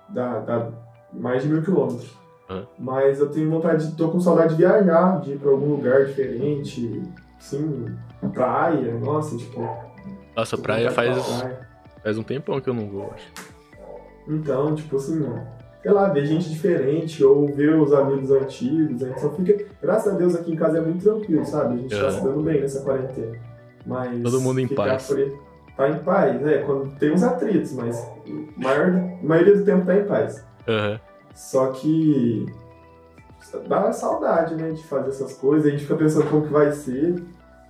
Dá, 0.07 0.39
dá 0.39 0.69
mais 1.11 1.43
de 1.43 1.49
mil 1.49 1.61
quilômetros. 1.61 2.15
Uhum. 2.49 2.65
Mas 2.77 3.19
eu 3.19 3.29
tenho 3.29 3.49
vontade, 3.49 3.87
de, 3.87 3.95
tô 3.95 4.09
com 4.09 4.19
saudade 4.19 4.55
de 4.55 4.61
viajar, 4.61 5.19
de 5.21 5.33
ir 5.33 5.39
pra 5.39 5.49
algum 5.49 5.71
lugar 5.71 6.05
diferente, 6.05 7.01
sim, 7.39 7.85
praia, 8.33 8.99
nossa, 8.99 9.35
tipo... 9.35 9.67
Nossa, 10.35 10.57
praia 10.57 10.91
faz, 10.91 11.17
praia. 11.17 11.67
faz 12.03 12.17
um 12.17 12.23
tempão 12.23 12.59
que 12.59 12.69
eu 12.69 12.73
não 12.73 12.87
vou, 12.87 13.11
acho. 13.13 13.31
Então, 14.27 14.75
tipo 14.75 14.97
assim, 14.97 15.25
sei 15.81 15.91
lá, 15.91 16.09
ver 16.09 16.25
gente 16.25 16.49
diferente 16.49 17.23
ou 17.23 17.47
ver 17.47 17.75
os 17.75 17.93
amigos 17.93 18.31
antigos. 18.31 19.03
A 19.03 19.07
gente 19.07 19.21
só 19.21 19.29
fica. 19.31 19.65
Graças 19.81 20.13
a 20.13 20.17
Deus 20.17 20.35
aqui 20.35 20.51
em 20.51 20.55
casa 20.55 20.79
é 20.79 20.81
muito 20.81 21.03
tranquilo, 21.03 21.45
sabe? 21.45 21.75
A 21.75 21.77
gente 21.77 21.95
é. 21.95 22.01
tá 22.01 22.11
se 22.11 22.23
dando 22.23 22.41
bem 22.41 22.59
nessa 22.59 22.81
quarentena. 22.81 23.37
Mas. 23.85 24.21
Todo 24.23 24.41
mundo 24.41 24.59
em 24.59 24.67
paz. 24.67 25.07
Por... 25.07 25.39
Tá 25.77 25.89
em 25.89 25.99
paz, 25.99 26.47
é, 26.47 26.59
quando 26.59 26.97
tem 26.97 27.11
uns 27.11 27.21
atritos, 27.21 27.73
mas 27.73 27.99
a 27.99 28.63
maior, 28.63 28.95
a 29.21 29.25
maioria 29.25 29.57
do 29.57 29.65
tempo 29.65 29.85
tá 29.85 29.95
em 29.95 30.05
paz. 30.05 30.43
Uhum. 30.67 30.99
Só 31.35 31.67
que 31.67 32.45
dá 33.67 33.91
saudade, 33.91 34.55
né, 34.55 34.71
de 34.71 34.81
fazer 34.83 35.09
essas 35.09 35.33
coisas, 35.33 35.67
a 35.67 35.69
gente 35.69 35.83
fica 35.83 35.95
pensando 35.95 36.29
como 36.29 36.47
que 36.47 36.53
vai 36.53 36.71
ser. 36.71 37.21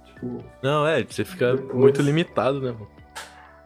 Tipo. 0.05 0.37
Não, 0.61 0.87
é, 0.87 1.03
você 1.03 1.25
fica 1.25 1.55
depois... 1.55 1.75
muito 1.75 2.01
limitado, 2.01 2.61
né, 2.61 2.71
mano? 2.71 2.87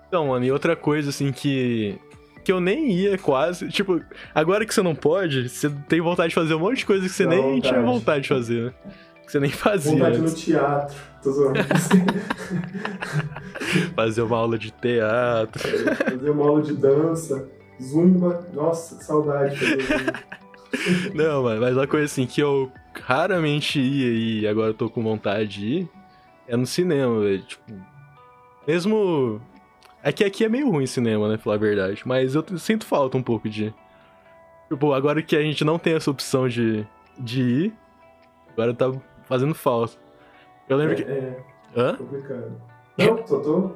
Então, 0.08 0.28
mano, 0.28 0.44
e 0.44 0.52
outra 0.52 0.76
coisa 0.76 1.10
assim 1.10 1.32
que 1.32 2.00
que 2.44 2.52
eu 2.52 2.60
nem 2.60 2.92
ia 2.92 3.18
quase. 3.18 3.68
Tipo, 3.68 4.02
agora 4.34 4.66
que 4.66 4.74
você 4.74 4.82
não 4.82 4.96
pode, 4.96 5.50
você 5.50 5.70
tem 5.88 6.02
vontade 6.02 6.30
de 6.30 6.36
fazer 6.36 6.56
um 6.56 6.60
monte 6.60 6.78
de 6.78 6.86
coisa 6.86 7.04
que 7.04 7.14
você 7.14 7.26
Dá 7.26 7.32
nem 7.32 7.42
vontade. 7.42 7.62
tinha 7.62 7.82
vontade 7.82 8.22
de 8.24 8.30
fazer, 8.30 8.64
né? 8.64 8.74
Que 9.24 9.32
você 9.32 9.40
nem 9.40 9.52
fazia. 9.52 9.92
Vontade 9.92 10.18
antes. 10.18 10.34
no 10.34 10.40
teatro. 10.40 10.96
Tô 11.22 11.32
zoando. 11.32 11.60
fazer 13.96 14.22
uma 14.24 14.38
aula 14.38 14.58
de 14.58 14.72
teatro. 14.72 15.62
fazer 15.96 16.30
uma 16.32 16.48
aula 16.48 16.62
de 16.64 16.74
dança. 16.74 17.48
Zumba. 17.82 18.48
Nossa, 18.54 18.96
que 18.98 19.04
saudade. 19.04 19.58
Não, 21.16 21.44
mano, 21.44 21.62
mas 21.62 21.76
uma 21.76 21.88
coisa 21.88 22.06
assim 22.06 22.28
que 22.28 22.42
eu 22.42 22.72
raramente 22.94 23.80
ia 23.80 24.42
e 24.42 24.48
agora 24.48 24.70
eu 24.70 24.74
tô 24.74 24.90
com 24.90 25.02
vontade 25.02 25.48
de 25.48 25.66
ir 25.66 25.90
é 26.48 26.58
no 26.58 26.66
cinema, 26.66 27.20
velho. 27.22 27.44
Tipo, 27.44 27.74
mesmo 28.68 29.42
é 30.04 30.12
que 30.12 30.24
aqui 30.24 30.46
é 30.46 30.50
meio 30.50 30.70
ruim 30.70 30.86
cinema, 30.86 31.28
né? 31.28 31.38
Falar 31.38 31.56
a 31.56 31.60
verdade. 31.60 32.02
Mas 32.06 32.36
eu 32.36 32.44
sinto 32.58 32.86
falta 32.86 33.18
um 33.18 33.24
pouco 33.24 33.50
de. 33.50 33.74
Tipo, 34.68 34.94
agora 34.94 35.22
que 35.22 35.36
a 35.36 35.42
gente 35.42 35.64
não 35.64 35.80
tem 35.80 35.94
essa 35.94 36.12
opção 36.12 36.48
de, 36.48 36.86
de 37.18 37.42
ir, 37.42 37.74
agora 38.52 38.74
tá 38.74 38.92
fazendo 39.26 39.54
falta. 39.54 39.98
Eu 40.68 40.78
lembro 40.78 40.94
é, 40.94 40.96
que. 40.96 41.04
É. 41.04 41.44
Hã? 41.76 41.96
Complicado. 41.96 42.62
Não, 42.98 43.28
só 43.28 43.40
tô. 43.40 43.72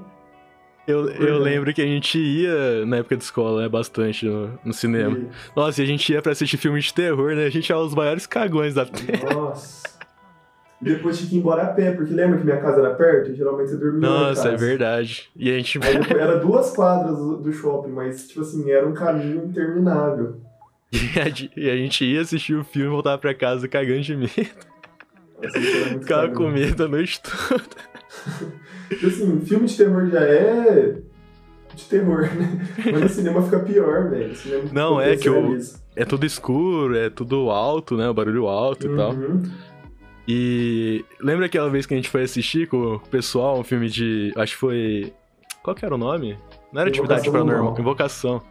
Eu, 0.86 1.10
eu 1.10 1.40
lembro 1.40 1.74
que 1.74 1.82
a 1.82 1.86
gente 1.86 2.20
ia 2.20 2.86
na 2.86 2.98
época 2.98 3.16
de 3.16 3.24
escola, 3.24 3.62
né, 3.62 3.70
bastante 3.70 4.26
no, 4.26 4.60
no 4.66 4.74
cinema. 4.74 5.18
E... 5.18 5.30
Nossa, 5.56 5.82
e 5.82 5.84
a 5.84 5.88
gente 5.88 6.12
ia 6.12 6.22
pra 6.22 6.34
assistir 6.34 6.58
filme 6.58 6.80
de 6.82 6.94
terror, 6.94 7.34
né? 7.36 7.46
A 7.46 7.50
gente 7.50 7.72
é 7.72 7.76
os 7.76 7.96
maiores 7.96 8.28
cagões 8.28 8.74
da 8.74 8.86
terra. 8.86 9.34
Nossa. 9.34 9.84
E 10.82 10.86
depois 10.86 11.18
tinha 11.18 11.30
que 11.30 11.36
ir 11.38 11.40
embora 11.40 11.64
a 11.64 11.68
pé, 11.68 11.92
porque 11.92 12.14
lembra 12.14 12.38
que 12.38 12.44
minha 12.44 12.60
casa 12.60 12.82
era 12.82 12.94
perto? 12.96 13.32
E 13.32 13.36
geralmente 13.36 13.70
você 13.70 13.78
dormia 13.78 14.10
Nossa, 14.10 14.50
é 14.50 14.58
verdade. 14.58 15.30
E 15.34 15.50
a 15.50 15.56
gente... 15.56 15.80
Aí, 15.82 16.20
era 16.20 16.38
duas 16.40 16.76
quadras 16.76 17.18
do 17.18 17.54
shopping, 17.54 17.92
mas, 17.92 18.28
tipo 18.28 18.42
assim, 18.42 18.70
era 18.70 18.86
um 18.86 18.94
caminho 18.94 19.46
interminável. 19.46 20.42
E 21.56 21.70
a 21.72 21.76
gente 21.76 22.06
ia 22.06 22.22
assistir 22.22 22.54
o 22.54 22.64
filme 22.64 22.88
e 22.88 22.92
voltava 22.92 23.18
pra 23.18 23.34
casa 23.34 23.68
cagando 23.68 24.02
de 24.02 24.16
medo. 24.16 24.50
Ficava 26.00 26.30
com 26.30 26.50
medo 26.50 26.84
a 26.84 26.88
noite 26.88 27.20
toda. 27.22 27.64
Tipo 28.90 29.08
assim, 29.08 29.42
filme 29.42 29.66
de 29.66 29.78
terror 29.78 30.10
já 30.10 30.22
é 30.22 30.96
de 31.76 31.84
terror, 31.86 32.22
né? 32.22 32.68
Mas 32.92 33.02
no 33.02 33.10
cinema 33.10 33.42
fica 33.42 33.60
pior, 33.60 34.10
velho. 34.10 34.34
Não, 34.72 35.02
é 35.02 35.16
que 35.16 35.30
o, 35.30 35.58
é 35.96 36.06
tudo 36.06 36.26
escuro, 36.26 36.96
é 36.96 37.10
tudo 37.10 37.50
alto, 37.50 37.98
né? 37.98 38.08
O 38.10 38.14
barulho 38.14 38.48
alto 38.48 38.88
uhum. 38.88 38.94
e 38.94 38.98
tal. 38.98 39.16
E 40.28 41.06
lembra 41.20 41.48
aquela 41.48 41.70
vez 41.70 41.86
que 41.86 41.94
a 41.94 41.98
gente 41.98 42.10
foi 42.10 42.24
assistir 42.24 42.68
com 42.68 42.96
o 42.96 43.00
pessoal 43.00 43.60
um 43.60 43.64
filme 43.64 43.90
de. 43.90 44.32
Acho 44.36 44.54
que 44.54 44.60
foi. 44.60 45.14
Qual 45.62 45.76
que 45.76 45.86
era 45.86 45.96
o 45.96 45.98
nome? 45.98 46.38
Não 46.72 46.82
era 46.82 46.90
Atividade 46.90 47.30
Paranormal, 47.30 47.76
Invocação. 47.80 48.42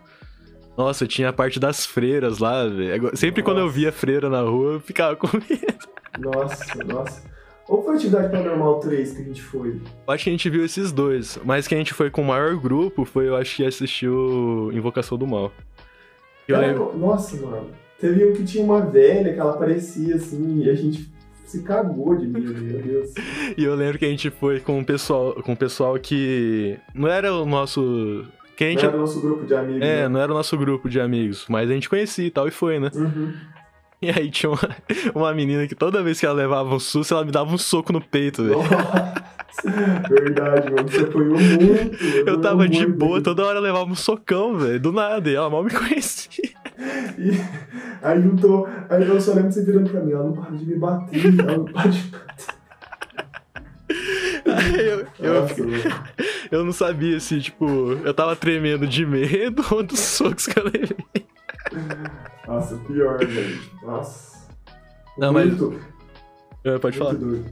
Nossa, 0.77 1.07
tinha 1.07 1.29
a 1.29 1.33
parte 1.33 1.61
das 1.61 1.85
freiras 1.85 2.39
lá, 2.39 2.67
velho. 2.67 3.17
Sempre 3.17 3.43
nossa. 3.43 3.43
quando 3.43 3.59
eu 3.59 3.69
via 3.69 3.93
freira 3.93 4.31
na 4.31 4.41
rua, 4.41 4.75
eu 4.75 4.81
ficava 4.81 5.17
com 5.17 5.27
medo. 5.27 5.89
Nossa, 6.19 6.85
nossa. 6.85 7.23
Ou 7.69 7.83
foi 7.83 7.97
Atividade 7.97 8.31
Paranormal 8.31 8.81
3 8.81 9.13
que 9.13 9.23
a 9.23 9.25
gente 9.25 9.43
foi? 9.43 9.81
Acho 10.07 10.25
que 10.25 10.31
a 10.31 10.33
gente 10.33 10.51
viu 10.51 10.65
esses 10.65 10.93
dois. 10.93 11.39
Mas 11.45 11.69
que 11.69 11.75
a 11.75 11.79
gente 11.79 11.95
foi 11.95 12.11
com 12.11 12.23
o 12.23 12.25
maior 12.25 12.57
grupo 12.57 13.05
foi, 13.05 13.29
eu 13.29 13.37
acho 13.37 13.57
que 13.57 13.65
assistiu 13.65 14.71
Invocação 14.73 15.17
do 15.17 15.27
Mal. 15.27 15.53
Eu 16.49 16.59
lembro... 16.59 16.93
Nossa, 16.97 17.37
mano. 17.37 17.69
Teve 17.99 18.27
um 18.27 18.33
que 18.33 18.45
tinha 18.45 18.65
uma 18.65 18.81
velha 18.81 19.33
que 19.33 19.39
ela 19.39 19.53
aparecia 19.53 20.17
assim, 20.17 20.65
e 20.65 20.69
a 20.69 20.75
gente 20.75 21.09
se 21.45 21.63
cagou 21.63 22.17
de 22.17 22.27
medo, 22.27 22.61
meu 22.61 22.83
Deus. 22.83 23.15
e 23.57 23.63
eu 23.63 23.75
lembro 23.77 23.99
que 23.99 24.05
a 24.05 24.09
gente 24.09 24.29
foi 24.29 24.59
com 24.59 24.81
o 24.81 24.85
pessoal, 24.85 25.35
com 25.35 25.53
o 25.53 25.57
pessoal 25.57 25.97
que 25.99 26.77
não 26.95 27.07
era 27.07 27.33
o 27.33 27.47
nosso 27.47 28.25
que 28.57 28.65
a 28.65 28.71
gente... 28.71 28.83
Não 28.83 28.89
era 28.89 28.97
o 28.97 29.01
nosso 29.01 29.21
grupo 29.21 29.47
de 29.47 29.55
amigos. 29.55 29.83
É, 29.83 30.03
né? 30.03 30.09
não 30.09 30.21
era 30.21 30.33
o 30.33 30.35
nosso 30.35 30.59
grupo 30.59 30.89
de 30.89 31.01
amigos, 31.01 31.47
mas 31.49 31.71
a 31.71 31.75
gente 31.75 31.89
conhecia 31.89 32.27
e 32.27 32.31
tal, 32.31 32.49
e 32.49 32.51
foi, 32.51 32.81
né? 32.81 32.91
Uhum. 32.95 33.33
E 34.03 34.11
aí 34.11 34.29
tinha 34.33 34.51
uma, 34.51 34.59
uma 35.15 35.33
menina 35.33 35.65
que 35.69 35.77
toda 35.77 36.03
vez 36.03 36.19
que 36.19 36.27
ela 36.27 36.35
levava 36.35 36.75
um 36.75 36.81
susto, 36.81 37.15
ela 37.15 37.25
me 37.25 37.31
dava 37.31 37.55
um 37.55 37.59
soco 37.59 37.93
no 37.93 38.01
peito, 38.01 38.43
velho. 38.43 38.59
Verdade, 40.11 40.73
mano. 40.73 40.89
Você 40.89 41.03
apanhou 41.03 41.39
muito. 41.39 42.05
Eu 42.27 42.41
tava 42.41 42.69
de 42.69 42.85
boa, 42.85 43.23
toda 43.23 43.45
hora 43.45 43.59
eu 43.59 43.63
levava 43.63 43.89
um 43.89 43.95
socão, 43.95 44.59
velho. 44.59 44.81
Do 44.81 44.93
nada, 44.93 45.31
e 45.31 45.35
ela 45.37 45.49
mal 45.49 45.63
me 45.63 45.71
conhecia. 45.73 46.51
E 47.17 47.31
aí 48.03 48.21
juntou. 48.21 48.69
Aí 48.91 49.07
eu 49.07 49.21
só 49.21 49.35
lembro 49.35 49.53
você 49.53 49.65
virando 49.65 49.89
pra 49.89 50.01
mim, 50.01 50.13
ela 50.13 50.25
não 50.25 50.33
para 50.33 50.51
de 50.57 50.67
me 50.67 50.77
bater, 50.77 51.39
ela 51.39 51.59
não 51.59 51.65
para 51.65 51.89
de 51.89 51.99
me 52.03 52.11
bater. 52.11 52.63
eu, 54.81 55.07
eu, 55.21 55.47
eu, 56.51 56.65
não 56.65 56.73
sabia 56.73 57.21
se, 57.21 57.41
tipo, 57.41 57.93
eu 58.05 58.13
tava 58.13 58.35
tremendo 58.35 58.85
de 58.85 59.07
medo 59.07 59.65
ou 59.71 59.83
dos 59.83 60.01
socos 60.01 60.47
que 60.47 60.59
eu 60.59 60.65
levei. 60.65 61.32
Nossa, 62.47 62.77
pior, 62.87 63.19
velho. 63.19 63.61
Nossa. 63.83 64.49
Não, 65.17 65.33
muito, 65.33 65.71
mas. 65.73 66.75
É, 66.75 66.79
pode 66.79 66.99
falar. 66.99 67.15
Doido. 67.15 67.45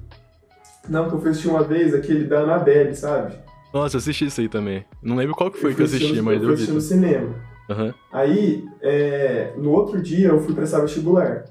Não, 0.88 1.08
que 1.08 1.14
eu 1.14 1.20
fui 1.20 1.30
assistir 1.30 1.48
uma 1.48 1.62
vez 1.62 1.94
aquele 1.94 2.24
da 2.24 2.40
Annabelle, 2.40 2.94
sabe? 2.94 3.36
Nossa, 3.72 3.96
eu 3.96 3.98
assisti 3.98 4.26
isso 4.26 4.40
aí 4.40 4.48
também. 4.48 4.84
Não 5.02 5.16
lembro 5.16 5.34
qual 5.34 5.50
que 5.50 5.60
foi 5.60 5.72
eu 5.72 5.76
que 5.76 5.82
eu 5.82 5.86
assisti, 5.86 6.16
no, 6.16 6.24
mas 6.24 6.42
eu, 6.42 6.42
eu 6.42 6.48
vi. 6.48 6.54
Assisti 6.54 6.72
no 6.72 6.80
cinema. 6.80 7.34
Uhum. 7.68 7.94
Aí, 8.12 8.68
é, 8.80 9.54
no 9.56 9.70
outro 9.70 10.02
dia, 10.02 10.28
eu 10.28 10.40
fui 10.40 10.54
prestar 10.54 10.80
vestibular. 10.80 11.44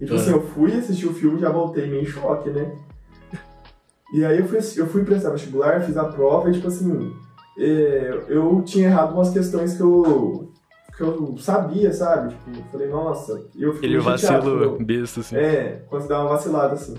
E, 0.00 0.04
tipo 0.04 0.14
uhum. 0.14 0.20
assim, 0.20 0.30
eu 0.30 0.42
fui 0.42 0.72
assistir 0.72 1.06
o 1.06 1.14
filme 1.14 1.38
e 1.38 1.40
já 1.40 1.50
voltei 1.50 1.86
meio 1.86 2.02
em 2.02 2.06
choque, 2.06 2.50
né? 2.50 2.76
E 4.12 4.24
aí 4.24 4.38
eu 4.38 4.46
fui, 4.46 4.58
eu 4.76 4.86
fui 4.86 5.04
prestar 5.04 5.30
vestibular, 5.30 5.80
fiz 5.82 5.96
a 5.96 6.04
prova 6.04 6.48
e, 6.48 6.52
tipo 6.52 6.68
assim, 6.68 7.12
é, 7.58 8.24
eu 8.28 8.62
tinha 8.64 8.86
errado 8.86 9.14
umas 9.14 9.30
questões 9.30 9.76
que 9.76 9.82
eu, 9.82 10.52
que 10.96 11.02
eu 11.02 11.36
sabia, 11.38 11.92
sabe? 11.92 12.34
Tipo, 12.34 12.50
eu 12.50 12.64
falei, 12.70 12.88
nossa, 12.88 13.42
eu 13.56 13.74
fiquei 13.74 14.00
chateado, 14.00 14.50
vacilo 14.50 14.72
tipo, 14.72 14.84
besta, 14.84 15.20
assim. 15.20 15.36
É, 15.36 15.82
quando 15.88 16.02
você 16.02 16.08
dá 16.08 16.20
uma 16.20 16.30
vacilada, 16.30 16.74
assim. 16.74 16.96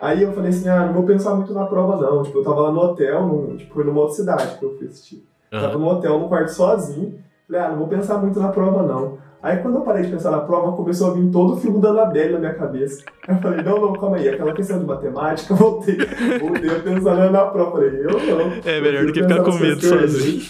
Aí 0.00 0.22
eu 0.22 0.32
falei 0.32 0.50
assim, 0.50 0.68
ah, 0.68 0.86
não 0.86 0.92
vou 0.94 1.04
pensar 1.04 1.34
muito 1.34 1.54
na 1.54 1.64
prova, 1.64 1.96
não. 1.96 2.22
Tipo, 2.22 2.38
eu 2.38 2.44
tava 2.44 2.60
lá 2.62 2.72
no 2.72 2.80
hotel, 2.80 3.26
num, 3.26 3.56
tipo, 3.56 3.74
foi 3.74 3.84
numa 3.84 4.00
outra 4.00 4.16
cidade 4.16 4.58
que 4.58 4.64
eu 4.64 4.76
fui 4.76 4.88
assistir. 4.88 5.26
Aham. 5.52 5.62
Tava 5.62 5.78
no 5.78 5.88
hotel, 5.88 6.18
no 6.18 6.28
quarto 6.28 6.48
sozinho. 6.48 7.18
Falei, 7.46 7.62
ah, 7.62 7.68
não 7.70 7.78
vou 7.78 7.88
pensar 7.88 8.18
muito 8.18 8.38
na 8.40 8.48
prova, 8.48 8.82
não. 8.82 9.18
Aí 9.42 9.58
quando 9.58 9.78
eu 9.78 9.80
parei 9.80 10.04
de 10.04 10.10
pensar 10.12 10.30
na 10.30 10.38
prova, 10.40 10.76
começou 10.76 11.10
a 11.10 11.14
vir 11.14 11.28
todo 11.30 11.54
o 11.54 11.56
filme 11.56 11.80
da 11.80 11.88
Annabelle 11.88 12.34
na 12.34 12.38
minha 12.38 12.54
cabeça. 12.54 13.02
Aí 13.26 13.34
eu 13.34 13.40
falei, 13.42 13.62
não, 13.64 13.80
não, 13.80 13.92
calma 13.94 14.16
aí. 14.16 14.28
Aquela 14.28 14.52
questão 14.52 14.78
de 14.78 14.84
matemática, 14.84 15.52
voltei, 15.56 15.96
voltei 16.40 16.70
a 16.70 16.78
pensar 16.78 17.30
na 17.30 17.46
prova. 17.46 17.72
Falei, 17.72 17.88
eu 18.00 18.10
não. 18.10 18.52
É 18.64 18.80
melhor 18.80 19.06
do 19.06 19.12
que 19.12 19.20
ficar 19.22 19.42
com 19.42 19.52
medo 19.58 19.80
sozinho. 19.80 20.40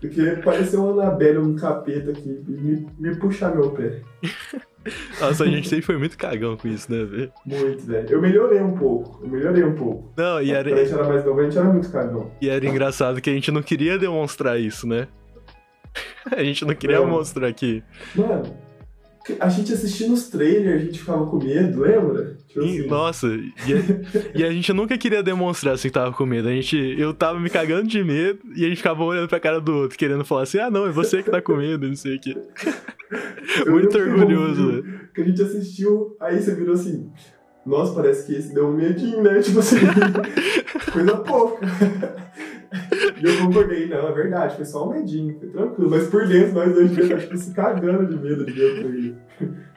Do 0.00 0.08
que 0.08 0.30
parecer 0.42 0.76
uma 0.78 0.90
Annabelle, 0.90 1.38
um 1.38 1.54
capeta 1.54 2.10
aqui, 2.10 2.42
me, 2.48 2.86
me 2.98 3.14
puxar 3.16 3.54
meu 3.54 3.70
pé. 3.70 4.00
Nossa, 5.20 5.44
a 5.44 5.46
gente 5.46 5.68
sempre 5.68 5.84
foi 5.84 5.98
muito 5.98 6.16
cagão 6.16 6.56
com 6.56 6.66
isso, 6.66 6.90
né, 6.90 7.04
velho? 7.04 7.32
Muito, 7.46 7.84
velho. 7.86 8.08
Eu 8.10 8.20
melhorei 8.20 8.60
um 8.60 8.72
pouco. 8.72 9.20
Eu 9.22 9.28
melhorei 9.28 9.62
um 9.62 9.74
pouco. 9.74 10.10
Não, 10.16 10.40
e 10.42 10.46
Quando 10.46 10.54
a 10.56 10.58
era, 10.58 10.76
gente 10.76 10.92
era 10.94 11.04
mais 11.08 11.24
novo, 11.24 11.40
a 11.40 11.44
gente 11.44 11.58
era 11.58 11.66
muito 11.68 11.92
cagão. 11.92 12.30
e 12.40 12.48
era 12.48 12.66
engraçado 12.66 13.20
que 13.20 13.28
a 13.30 13.32
gente 13.32 13.52
não 13.52 13.62
queria 13.62 13.98
demonstrar 13.98 14.58
isso, 14.58 14.88
né? 14.88 15.06
A 16.30 16.42
gente 16.42 16.64
não 16.64 16.74
queria 16.74 17.00
mostrar 17.04 17.52
que. 17.52 17.82
Mano, 18.14 18.56
a 19.38 19.48
gente 19.48 19.72
assistindo 19.72 20.14
os 20.14 20.28
trailers, 20.28 20.82
a 20.82 20.84
gente 20.84 20.98
ficava 20.98 21.26
com 21.26 21.36
medo, 21.36 21.80
lembra? 21.80 22.36
Tipo 22.48 22.60
assim, 22.60 22.86
Nossa, 22.86 23.26
e 23.28 23.74
a, 23.74 24.30
e 24.40 24.44
a 24.44 24.50
gente 24.50 24.72
nunca 24.72 24.96
queria 24.96 25.22
demonstrar 25.22 25.74
assim 25.74 25.88
que 25.88 25.94
tava 25.94 26.12
com 26.12 26.24
medo. 26.24 26.48
A 26.48 26.52
gente, 26.52 26.76
eu 26.98 27.12
tava 27.12 27.38
me 27.38 27.50
cagando 27.50 27.86
de 27.86 28.02
medo 28.02 28.40
e 28.56 28.64
a 28.64 28.68
gente 28.68 28.78
ficava 28.78 29.02
olhando 29.04 29.28
pra 29.28 29.38
cara 29.38 29.60
do 29.60 29.72
outro, 29.72 29.98
querendo 29.98 30.24
falar 30.24 30.42
assim: 30.42 30.58
ah, 30.58 30.70
não, 30.70 30.86
é 30.86 30.90
você 30.90 31.22
que 31.22 31.30
tá 31.30 31.40
com 31.40 31.56
medo, 31.56 31.86
não 31.86 31.96
sei 31.96 32.16
o 32.16 32.20
quê. 32.20 32.36
Muito 33.68 33.98
orgulhoso, 33.98 34.66
velho. 34.70 34.82
vi 34.82 34.98
Que 35.14 35.20
a 35.20 35.24
gente 35.24 35.42
assistiu, 35.42 36.16
aí 36.20 36.40
você 36.40 36.54
virou 36.54 36.74
assim. 36.74 37.10
Nossa, 37.66 37.92
parece 37.92 38.26
que 38.26 38.34
esse 38.34 38.54
deu 38.54 38.68
um 38.68 38.72
medinho, 38.72 39.22
né? 39.22 39.40
Tipo 39.40 39.58
assim, 39.58 39.76
coisa 40.92 41.16
pouca. 41.18 41.60
E 43.18 43.24
eu 43.24 43.38
concordei, 43.46 43.88
não, 43.88 44.08
é 44.08 44.12
verdade, 44.12 44.56
foi 44.56 44.64
só 44.64 44.88
um 44.88 44.92
medinho, 44.92 45.36
foi 45.38 45.48
tranquilo. 45.48 45.90
Mas 45.90 46.08
por 46.08 46.26
dentro, 46.26 46.54
nós 46.54 46.72
dois 46.74 46.90
devia 46.90 47.04
estar 47.04 47.18
tipo, 47.18 47.36
se 47.36 47.54
cagando 47.54 48.06
de 48.06 48.22
medo 48.22 48.44
de 48.44 48.52
ver 48.52 48.72
o 48.72 48.80
trailer. 48.80 49.14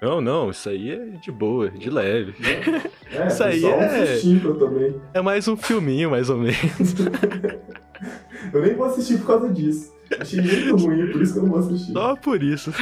Não, 0.01 0.19
não, 0.21 0.49
isso 0.49 0.67
aí 0.69 0.91
é 0.91 1.05
de 1.21 1.31
boa, 1.31 1.69
de 1.69 1.89
leve. 1.89 2.33
É, 3.11 3.27
Isso 3.27 3.43
aí 3.43 3.63
um 3.63 3.69
é- 3.69 4.17
que 4.17 4.39
tomei. 4.59 4.95
É 5.13 5.21
mais 5.21 5.47
um 5.47 5.55
filminho, 5.55 6.11
mais 6.11 6.29
ou 6.29 6.37
menos. 6.37 6.57
Eu 8.53 8.61
nem 8.61 8.75
vou 8.75 8.85
assistir 8.85 9.17
por 9.19 9.27
causa 9.27 9.49
disso. 9.49 9.93
Achei 10.19 10.41
muito 10.41 10.75
ruim, 10.85 11.07
por 11.11 11.21
isso 11.21 11.33
que 11.33 11.39
eu 11.39 11.43
não 11.43 11.49
vou 11.51 11.59
assistir. 11.59 11.93
Só 11.93 12.15
por 12.15 12.43
isso. 12.43 12.73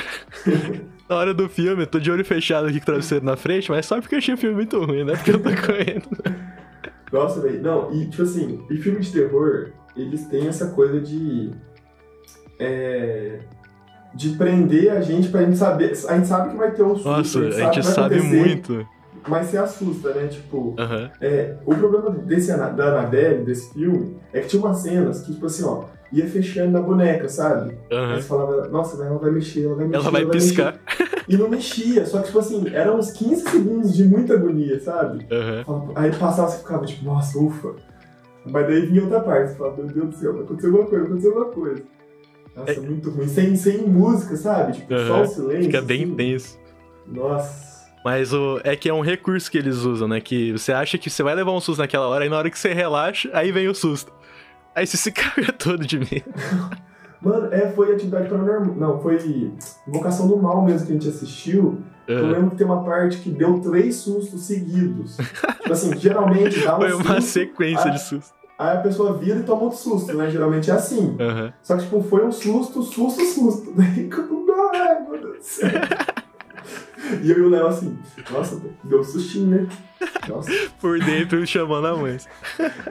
Na 1.08 1.16
hora 1.16 1.34
do 1.34 1.48
filme, 1.48 1.84
eu 1.84 1.88
tô 1.88 2.00
de 2.00 2.12
olho 2.12 2.26
fechado 2.26 2.68
aqui 2.68 2.78
com 2.80 2.84
o 2.84 2.86
travesseiro 2.86 3.24
na 3.24 3.38
frente, 3.38 3.70
mas 3.70 3.86
só 3.86 4.00
porque 4.02 4.16
eu 4.16 4.20
achei 4.20 4.34
o 4.34 4.38
filme 4.38 4.56
muito 4.56 4.84
ruim, 4.84 5.04
né? 5.04 5.14
Porque 5.16 5.32
eu 5.32 5.40
tô 5.40 5.50
correndo. 5.50 6.10
Nossa, 7.12 7.42
velho. 7.42 7.62
Não, 7.62 7.94
e 7.94 8.08
tipo 8.10 8.24
assim, 8.24 8.64
e 8.70 8.78
filme 8.78 9.00
de 9.00 9.12
terror, 9.12 9.70
eles 9.96 10.26
têm 10.28 10.48
essa 10.48 10.68
coisa 10.68 11.00
de. 11.00 11.52
É. 12.60 13.40
De 14.14 14.32
prender 14.32 14.92
a 14.92 15.00
gente 15.02 15.30
pra 15.30 15.42
gente 15.44 15.58
saber. 15.58 15.94
A 16.10 16.16
gente 16.18 16.28
sabe 16.28 16.50
que 16.52 16.58
vai 16.58 16.72
ter 16.72 16.84
um 16.84 16.96
susto. 16.96 17.08
Nossa, 17.10 17.40
a 17.40 17.52
gente 17.52 17.84
sabe 17.86 18.16
acontecer, 18.16 18.36
muito. 18.46 18.88
Mas 19.28 19.48
se 19.48 19.58
assusta, 19.58 20.14
né? 20.14 20.28
Tipo. 20.28 20.76
É, 21.22 21.56
o 21.66 21.74
problema 21.76 22.10
desse, 22.10 22.48
da 22.50 22.66
Annabelle, 22.66 23.46
desse 23.46 23.74
filme, 23.74 24.18
é 24.34 24.42
que 24.42 24.48
tinha 24.48 24.62
umas 24.62 24.78
cenas 24.80 25.22
que, 25.22 25.32
tipo 25.34 25.46
assim, 25.46 25.64
ó, 25.64 25.86
ia 26.12 26.28
fechando 26.28 26.72
na 26.72 26.82
boneca, 26.82 27.30
sabe? 27.30 27.78
Aí 27.90 27.98
Aham. 27.98 28.16
você 28.16 28.22
falava, 28.24 28.68
nossa, 28.68 29.02
ela 29.02 29.18
vai 29.18 29.32
mexer, 29.32 29.64
ela 29.66 29.76
vai 29.76 29.86
mexer. 29.88 30.02
Ela 30.02 30.12
vai 30.12 30.26
mexer. 30.26 30.38
piscar. 30.40 30.80
E 31.30 31.38
não 31.38 31.48
mexia, 31.50 32.06
só 32.06 32.18
que, 32.20 32.26
tipo 32.26 32.40
assim, 32.40 32.66
eram 32.74 32.98
uns 33.00 33.12
15 33.12 33.50
segundos 33.50 33.96
de 33.96 34.04
muita 34.04 34.34
agonia, 34.34 34.78
sabe? 34.82 35.26
Falava- 35.66 35.92
Aí 35.96 36.12
passava, 36.12 36.50
você 36.50 36.58
ficava 36.58 36.86
tipo, 36.86 37.06
nossa, 37.06 37.40
ufa. 37.40 37.76
Mas 38.46 38.68
daí 38.68 38.86
vinha 38.88 39.04
outra 39.04 39.20
parte, 39.22 39.52
você 39.52 39.56
falava, 39.58 39.78
meu 39.78 39.88
Deus 39.88 40.10
do 40.10 40.16
céu, 40.16 40.34
vai 40.34 40.44
acontecer 40.44 40.68
alguma 40.68 40.86
coisa, 40.86 41.04
vai 41.04 41.12
acontecer 41.12 41.28
alguma 41.28 41.54
coisa. 41.54 41.84
Nossa, 42.56 42.72
É- 42.72 42.80
muito 42.80 43.10
ruim. 43.12 43.28
Sem, 43.28 43.56
sem 43.56 43.78
música, 43.88 44.36
sabe? 44.36 44.74
Tipo, 44.74 44.98
só 44.98 45.14
Aham. 45.14 45.22
o 45.22 45.28
silêncio. 45.28 45.64
Fica 45.66 45.82
bem 45.82 46.04
assim. 46.04 46.16
tenso. 46.16 46.60
Nossa. 47.08 47.72
Mas 48.04 48.34
o, 48.34 48.60
é 48.64 48.76
que 48.76 48.90
é 48.90 48.94
um 48.94 49.02
recurso 49.02 49.50
que 49.52 49.58
eles 49.60 49.78
usam, 49.78 50.08
né? 50.08 50.20
Que 50.20 50.52
você 50.54 50.74
acha 50.74 50.98
que 50.98 51.10
você 51.10 51.22
vai 51.22 51.36
levar 51.36 51.52
um 51.52 51.60
susto 51.62 51.80
naquela 51.80 52.08
hora, 52.08 52.26
e 52.26 52.30
na 52.30 52.38
hora 52.38 52.50
que 52.50 52.58
você 52.58 52.74
relaxa, 52.74 53.30
aí 53.32 53.52
vem 53.52 53.68
o 53.68 53.76
susto. 53.76 54.12
Aí 54.76 54.88
você 54.88 54.98
se 54.98 55.12
caga 55.14 55.52
todo 55.54 55.86
de 55.86 56.00
medo. 56.00 56.24
Mano, 57.22 57.54
é, 57.54 57.70
foi 57.72 57.94
atividade 57.94 58.30
paranormal. 58.30 58.74
Não, 58.76 59.00
foi 59.00 59.52
Invocação 59.88 60.28
do 60.28 60.38
Mal 60.38 60.64
mesmo 60.64 60.88
que 60.88 60.94
a 60.94 60.96
gente 60.96 61.08
assistiu. 61.10 61.80
Eu 62.08 62.18
Aham. 62.18 62.32
lembro 62.32 62.50
que 62.52 62.56
tem 62.58 62.66
uma 62.66 62.84
parte 62.84 63.18
que 63.20 63.30
deu 63.30 63.60
três 63.60 63.96
sustos 63.98 64.42
seguidos. 64.46 65.18
tipo 65.18 65.72
assim, 65.72 65.96
geralmente 65.98 66.60
dá 66.60 66.76
um 66.78 66.82
Foi 66.82 66.94
uma 66.94 67.04
susto, 67.16 67.22
sequência 67.22 67.92
de 67.92 68.00
susto. 68.02 68.34
aí 68.58 68.78
a 68.78 68.82
pessoa 68.82 69.18
vira 69.18 69.40
e 69.40 69.44
toma 69.44 69.62
outro 69.64 69.78
susto, 69.78 70.14
né? 70.18 70.30
Geralmente 70.30 70.70
é 70.72 70.74
assim. 70.74 71.16
Aham. 71.20 71.54
Só 71.62 71.78
que, 71.78 71.84
tipo, 71.84 72.02
foi 72.04 72.26
um 72.26 72.32
susto, 72.32 72.82
susto, 72.82 73.24
susto. 73.24 73.72
Daí, 73.78 74.10
quando, 74.10 74.52
ai, 74.74 75.02
meu 75.04 75.22
Deus 75.22 75.38
do 75.38 75.44
céu. 75.44 75.70
E 77.24 77.32
eu 77.32 77.38
e 77.38 77.42
o 77.42 77.50
Léo 77.50 77.68
assim, 77.68 77.98
nossa, 78.32 78.62
deu 78.84 79.00
um 79.00 79.04
sustinho, 79.04 79.48
né? 79.48 79.68
Nossa, 80.28 80.52
Por 80.80 81.00
dentro 81.00 81.46
chamando 81.48 81.88
a 81.88 81.96
mãe. 81.98 82.18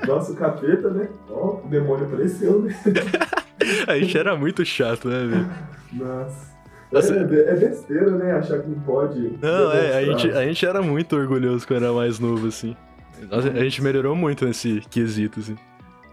nossa, 0.07 0.33
o 0.33 0.37
capeta, 0.37 0.91
né? 0.91 1.09
Ó, 1.29 1.61
o 1.65 1.69
demônio 1.69 2.07
apareceu, 2.07 2.63
né? 2.63 2.75
A 3.87 3.99
gente 3.99 4.17
era 4.17 4.37
muito 4.37 4.65
chato, 4.65 5.09
né, 5.09 5.27
velho? 5.27 5.51
Nossa. 5.93 6.51
Nossa. 6.93 7.15
É, 7.15 7.51
é 7.51 7.55
besteira, 7.57 8.11
né? 8.13 8.33
Achar 8.33 8.59
que 8.61 8.69
não 8.69 8.81
pode. 8.81 9.39
Não, 9.41 9.73
é, 9.73 9.99
a 9.99 10.05
gente, 10.05 10.31
a 10.31 10.45
gente 10.45 10.67
era 10.67 10.83
muito 10.83 11.15
orgulhoso 11.17 11.67
quando 11.67 11.85
era 11.85 11.93
mais 11.93 12.19
novo, 12.19 12.49
assim. 12.49 12.77
Nossa, 13.31 13.49
a 13.51 13.63
gente 13.63 13.83
melhorou 13.83 14.17
muito 14.17 14.45
nesse 14.45 14.81
quesito, 14.91 15.41
assim. 15.41 15.57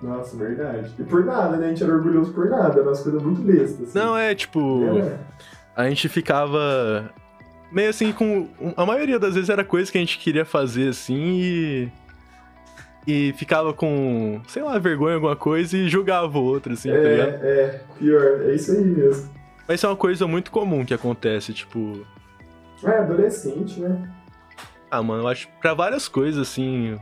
Nossa, 0.02 0.38
verdade. 0.38 0.92
E 1.00 1.04
por 1.04 1.26
nada, 1.26 1.58
né? 1.58 1.68
A 1.68 1.70
gente 1.70 1.84
era 1.84 1.94
orgulhoso 1.94 2.32
por 2.34 2.48
nada. 2.50 2.74
Era 2.80 2.84
umas 2.84 3.02
coisas 3.02 3.22
muito 3.24 3.42
bestas. 3.42 3.90
Assim. 3.90 3.98
Não, 3.98 4.16
é 4.16 4.36
tipo. 4.36 4.84
Era- 4.96 5.20
A 5.76 5.90
gente 5.90 6.08
ficava. 6.10 7.10
Meio 7.72 7.90
assim 7.90 8.12
com. 8.12 8.48
A 8.76 8.86
maioria 8.86 9.18
das 9.18 9.34
vezes 9.34 9.50
era 9.50 9.64
coisa 9.64 9.92
que 9.92 9.98
a 9.98 10.02
gente 10.02 10.20
queria 10.20 10.46
fazer, 10.46 10.90
assim, 10.90 11.16
e. 11.42 11.92
E 13.08 13.34
ficava 13.38 13.74
com, 13.74 14.42
sei 14.50 14.62
lá, 14.62 14.78
vergonha 14.78 15.16
alguma 15.16 15.36
coisa 15.36 15.78
e 15.78 15.88
julgava 15.88 16.38
o 16.38 16.44
outro, 16.44 16.74
assim, 16.74 16.92
tá 16.92 16.98
ligado? 16.98 17.42
É, 17.42 17.48
é, 17.48 17.82
pior. 17.98 18.42
É 18.42 18.54
isso 18.54 18.74
aí 18.74 18.84
mesmo. 18.84 19.32
Mas 19.66 19.80
isso 19.80 19.86
é 19.86 19.90
uma 19.90 19.96
coisa 19.96 20.28
muito 20.28 20.52
comum 20.52 20.84
que 20.84 20.94
acontece, 20.94 21.54
tipo. 21.54 22.06
É, 22.84 22.98
adolescente, 22.98 23.80
né? 23.80 24.10
Ah, 24.92 25.02
mano, 25.02 25.24
eu 25.24 25.28
acho 25.30 25.48
que 25.48 25.54
pra 25.62 25.74
várias 25.74 26.10
coisas, 26.10 26.42
assim. 26.42 27.00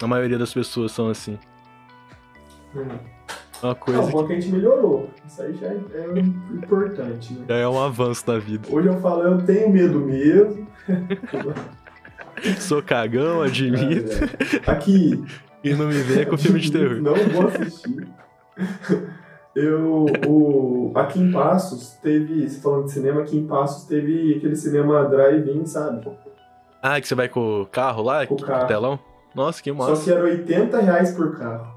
A 0.00 0.06
maioria 0.06 0.38
das 0.38 0.54
pessoas 0.54 0.90
são 0.90 1.10
assim. 1.10 1.38
Hum. 2.74 2.88
É 3.62 3.66
uma 3.66 3.74
coisa 3.74 4.02
bom 4.02 4.26
que 4.26 4.32
a 4.32 4.40
gente 4.40 4.52
melhorou. 4.52 5.10
Isso 5.24 5.40
aí 5.40 5.54
já 5.54 5.68
é, 5.68 5.78
é 6.16 6.18
importante, 6.18 7.34
né? 7.34 7.44
que 7.46 7.52
já 7.52 7.58
é 7.58 7.68
um 7.68 7.80
avanço 7.80 8.26
da 8.26 8.38
vida. 8.38 8.66
Hoje 8.68 8.88
eu 8.88 9.00
falo, 9.00 9.22
eu 9.22 9.42
tenho 9.44 9.70
medo 9.70 10.00
mesmo. 10.00 10.66
Sou 12.58 12.82
cagão, 12.82 13.42
admito. 13.42 14.12
É, 14.12 14.68
é. 14.68 14.70
Aqui. 14.70 15.22
E 15.62 15.74
não 15.74 15.86
me 15.86 15.94
venha 15.94 16.26
com 16.26 16.36
filme 16.36 16.60
de 16.60 16.72
terror. 16.72 16.96
Não 17.02 17.14
vou 17.14 17.46
assistir. 17.48 18.08
Eu. 19.54 20.06
O, 20.26 20.92
aqui 20.94 21.20
em 21.20 21.30
Passos 21.30 21.90
teve. 22.02 22.48
Você 22.48 22.60
falando 22.60 22.86
de 22.86 22.92
cinema, 22.92 23.20
aqui 23.22 23.36
em 23.36 23.46
Passos 23.46 23.84
teve 23.84 24.36
aquele 24.36 24.56
cinema 24.56 25.04
drive-in, 25.04 25.64
sabe? 25.66 26.08
Ah, 26.82 27.00
que 27.00 27.06
você 27.06 27.14
vai 27.14 27.28
com 27.28 27.62
o 27.62 27.66
carro 27.66 28.02
lá? 28.02 28.26
Com 28.26 28.34
o 28.34 28.42
carro. 28.42 28.66
telão? 28.66 28.98
Nossa, 29.34 29.62
que 29.62 29.70
Só 29.70 29.76
massa. 29.76 30.04
que 30.04 30.10
era 30.10 30.24
80 30.24 30.80
reais 30.80 31.12
por 31.12 31.38
carro. 31.38 31.72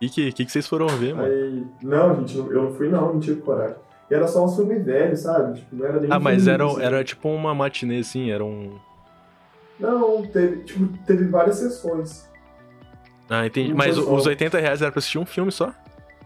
E 0.00 0.10
que, 0.10 0.32
que, 0.32 0.44
que 0.44 0.52
vocês 0.52 0.66
foram 0.66 0.88
ver, 0.88 1.14
mano? 1.14 1.28
Aí. 1.32 1.66
Não, 1.82 2.16
gente, 2.16 2.36
eu 2.36 2.62
não 2.64 2.74
fui 2.74 2.88
não, 2.88 3.14
não 3.14 3.20
tive 3.20 3.40
coragem. 3.40 3.76
E 4.10 4.14
era 4.14 4.26
só 4.28 4.44
um 4.44 4.48
filme 4.48 4.78
velho, 4.78 5.16
sabe? 5.16 5.58
Tipo, 5.58 5.76
não 5.76 5.86
era 5.86 6.00
nem 6.00 6.10
Ah, 6.12 6.18
mas 6.20 6.44
filme 6.44 6.50
era, 6.54 6.66
assim. 6.66 6.82
era 6.82 7.04
tipo 7.04 7.28
uma 7.28 7.54
matinê, 7.54 7.98
assim, 7.98 8.30
era 8.30 8.44
um. 8.44 8.78
Não, 9.80 10.22
teve, 10.26 10.62
tipo, 10.62 10.86
teve 11.06 11.24
várias 11.26 11.56
sessões. 11.56 12.28
Ah, 13.28 13.44
entendi. 13.46 13.72
Um 13.72 13.76
Mas 13.76 13.98
os 13.98 14.26
80 14.26 14.58
reais 14.58 14.80
era 14.80 14.92
pra 14.92 15.00
assistir 15.00 15.18
um 15.18 15.26
filme 15.26 15.50
só? 15.50 15.72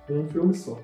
Um 0.09 0.29
filme 0.29 0.55
só. 0.55 0.79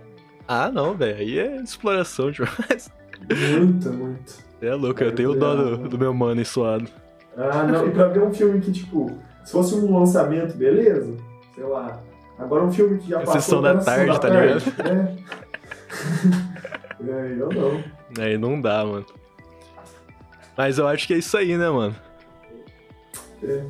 Ah, 0.48 0.70
não, 0.72 0.94
velho. 0.94 1.16
Aí 1.18 1.38
é 1.38 1.56
exploração 1.56 2.30
demais. 2.30 2.90
Muito, 3.28 3.92
muito. 3.92 4.34
É 4.62 4.72
louco, 4.74 5.02
eu 5.02 5.14
tenho 5.14 5.34
dó 5.34 5.54
do, 5.54 5.88
do 5.88 5.98
meu 5.98 6.14
mano 6.14 6.40
ensoado. 6.40 6.88
Ah, 7.36 7.62
não. 7.64 7.86
E 7.86 7.90
pra 7.90 8.08
ver 8.08 8.22
um 8.22 8.32
filme 8.32 8.60
que, 8.60 8.72
tipo, 8.72 9.10
se 9.44 9.52
fosse 9.52 9.74
um 9.74 9.98
lançamento, 9.98 10.56
beleza? 10.56 11.14
Sei 11.54 11.64
lá. 11.64 12.00
Agora 12.38 12.64
um 12.64 12.72
filme 12.72 12.98
que 12.98 13.10
já 13.10 13.16
É 13.20 13.24
passou 13.24 13.40
sessão 13.40 13.62
da 13.62 13.76
tarde, 13.78 14.06
da 14.12 14.18
tá 14.18 14.28
tarde, 14.28 14.64
É. 14.80 15.16
é, 17.08 17.36
eu 17.38 17.48
não. 17.48 17.84
Aí 18.22 18.38
não 18.38 18.60
dá, 18.60 18.84
mano. 18.84 19.06
Mas 20.56 20.78
eu 20.78 20.86
acho 20.86 21.06
que 21.06 21.14
é 21.14 21.18
isso 21.18 21.36
aí, 21.36 21.56
né, 21.56 21.68
mano? 21.68 21.94
É. 23.42 23.64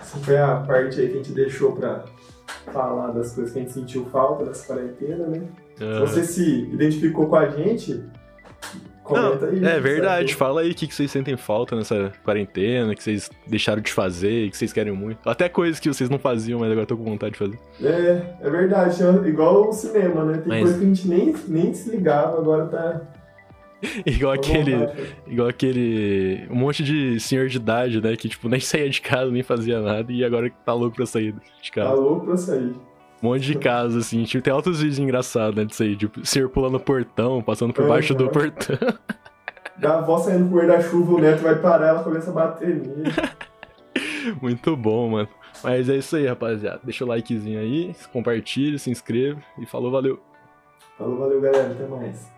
Essa 0.00 0.18
foi 0.18 0.38
a 0.38 0.56
parte 0.56 1.00
aí 1.00 1.08
que 1.08 1.14
a 1.14 1.16
gente 1.16 1.32
deixou 1.32 1.72
pra 1.76 2.04
falar 2.72 3.10
das 3.12 3.32
coisas 3.32 3.52
que 3.52 3.58
a 3.58 3.62
gente 3.62 3.72
sentiu 3.72 4.04
falta 4.06 4.44
dessa 4.44 4.66
quarentena, 4.66 5.26
né? 5.26 5.42
Se 5.76 5.84
Ah. 5.84 6.00
você 6.00 6.24
se 6.24 6.62
identificou 6.64 7.26
com 7.28 7.36
a 7.36 7.48
gente, 7.48 8.04
comenta 9.10 9.46
aí. 9.46 9.64
é 9.64 9.80
verdade, 9.80 10.34
fala 10.34 10.60
aí 10.62 10.70
o 10.70 10.74
que, 10.74 10.86
que 10.86 10.94
vocês 10.94 11.10
sentem 11.10 11.36
falta 11.36 11.74
nessa 11.76 12.12
quarentena, 12.24 12.94
que 12.94 13.02
vocês 13.02 13.30
deixaram 13.46 13.82
de 13.82 13.92
fazer, 13.92 14.50
que 14.50 14.56
vocês 14.56 14.72
querem 14.72 14.92
muito. 14.92 15.18
Até 15.28 15.48
coisas 15.48 15.78
que 15.80 15.88
vocês 15.88 16.08
não 16.08 16.18
faziam, 16.18 16.60
mas 16.60 16.70
agora 16.70 16.86
tô 16.86 16.96
com 16.96 17.04
vontade 17.04 17.32
de 17.32 17.38
fazer. 17.38 17.58
É, 17.82 18.36
é 18.46 18.50
verdade. 18.50 19.02
Igual 19.28 19.68
o 19.68 19.72
cinema, 19.72 20.24
né? 20.24 20.38
Tem 20.38 20.48
Mas- 20.48 20.62
coisa 20.62 20.78
que 20.78 20.84
a 20.84 20.86
gente 20.88 21.08
nem, 21.08 21.34
nem 21.48 21.74
se 21.74 21.90
ligava, 21.90 22.38
agora 22.38 22.66
tá. 22.66 23.00
Igual 24.04 24.34
com 24.34 24.40
aquele. 24.40 24.76
vontade. 24.76 25.16
Igual 25.26 25.48
aquele. 25.48 26.46
Um 26.50 26.54
monte 26.56 26.82
de 26.84 27.18
senhor 27.18 27.48
de 27.48 27.56
idade, 27.56 28.00
né? 28.00 28.14
Que, 28.14 28.28
tipo, 28.28 28.48
nem 28.48 28.60
saía 28.60 28.90
de 28.90 29.00
casa, 29.00 29.30
nem 29.30 29.42
fazia 29.42 29.80
nada, 29.80 30.12
e 30.12 30.22
agora 30.24 30.50
tá 30.64 30.74
louco 30.74 30.96
pra 30.96 31.06
sair 31.06 31.32
de 31.62 31.70
Tá 31.72 31.82
casa. 31.82 31.94
louco 31.94 32.26
pra 32.26 32.36
sair. 32.36 32.74
Um 33.22 33.28
monte 33.28 33.42
de 33.42 33.58
casa, 33.58 33.98
assim. 33.98 34.24
Tipo, 34.24 34.42
tem 34.44 34.52
altos 34.52 34.78
vídeos 34.78 34.98
engraçados, 34.98 35.54
né? 35.54 35.64
Disso 35.64 35.82
aí. 35.82 35.96
Tipo, 35.96 36.24
senhor 36.24 36.48
pulando 36.48 36.76
o 36.76 36.80
portão, 36.80 37.42
passando 37.42 37.72
por 37.72 37.82
Aham. 37.82 37.90
baixo 37.90 38.14
do 38.14 38.28
portão. 38.30 38.78
Da 39.76 39.98
avó 39.98 40.18
saindo 40.18 40.48
com 40.48 40.54
o 40.54 40.58
guarda-chuva, 40.58 41.14
o 41.14 41.18
neto 41.20 41.42
vai 41.42 41.56
parar, 41.56 41.88
ela 41.88 42.02
começa 42.02 42.30
a 42.30 42.34
bater 42.34 42.68
nele. 42.68 43.10
Muito 44.40 44.76
bom, 44.76 45.08
mano. 45.10 45.28
Mas 45.62 45.88
é 45.88 45.96
isso 45.96 46.16
aí, 46.16 46.26
rapaziada. 46.26 46.80
Deixa 46.84 47.04
o 47.04 47.08
likezinho 47.08 47.58
aí, 47.58 47.94
compartilha, 48.12 48.78
se 48.78 48.90
inscreva 48.90 49.40
e 49.58 49.66
falou, 49.66 49.90
valeu. 49.90 50.20
Falou, 50.98 51.18
valeu, 51.18 51.40
galera. 51.40 51.72
Até 51.72 51.86
mais. 51.86 52.30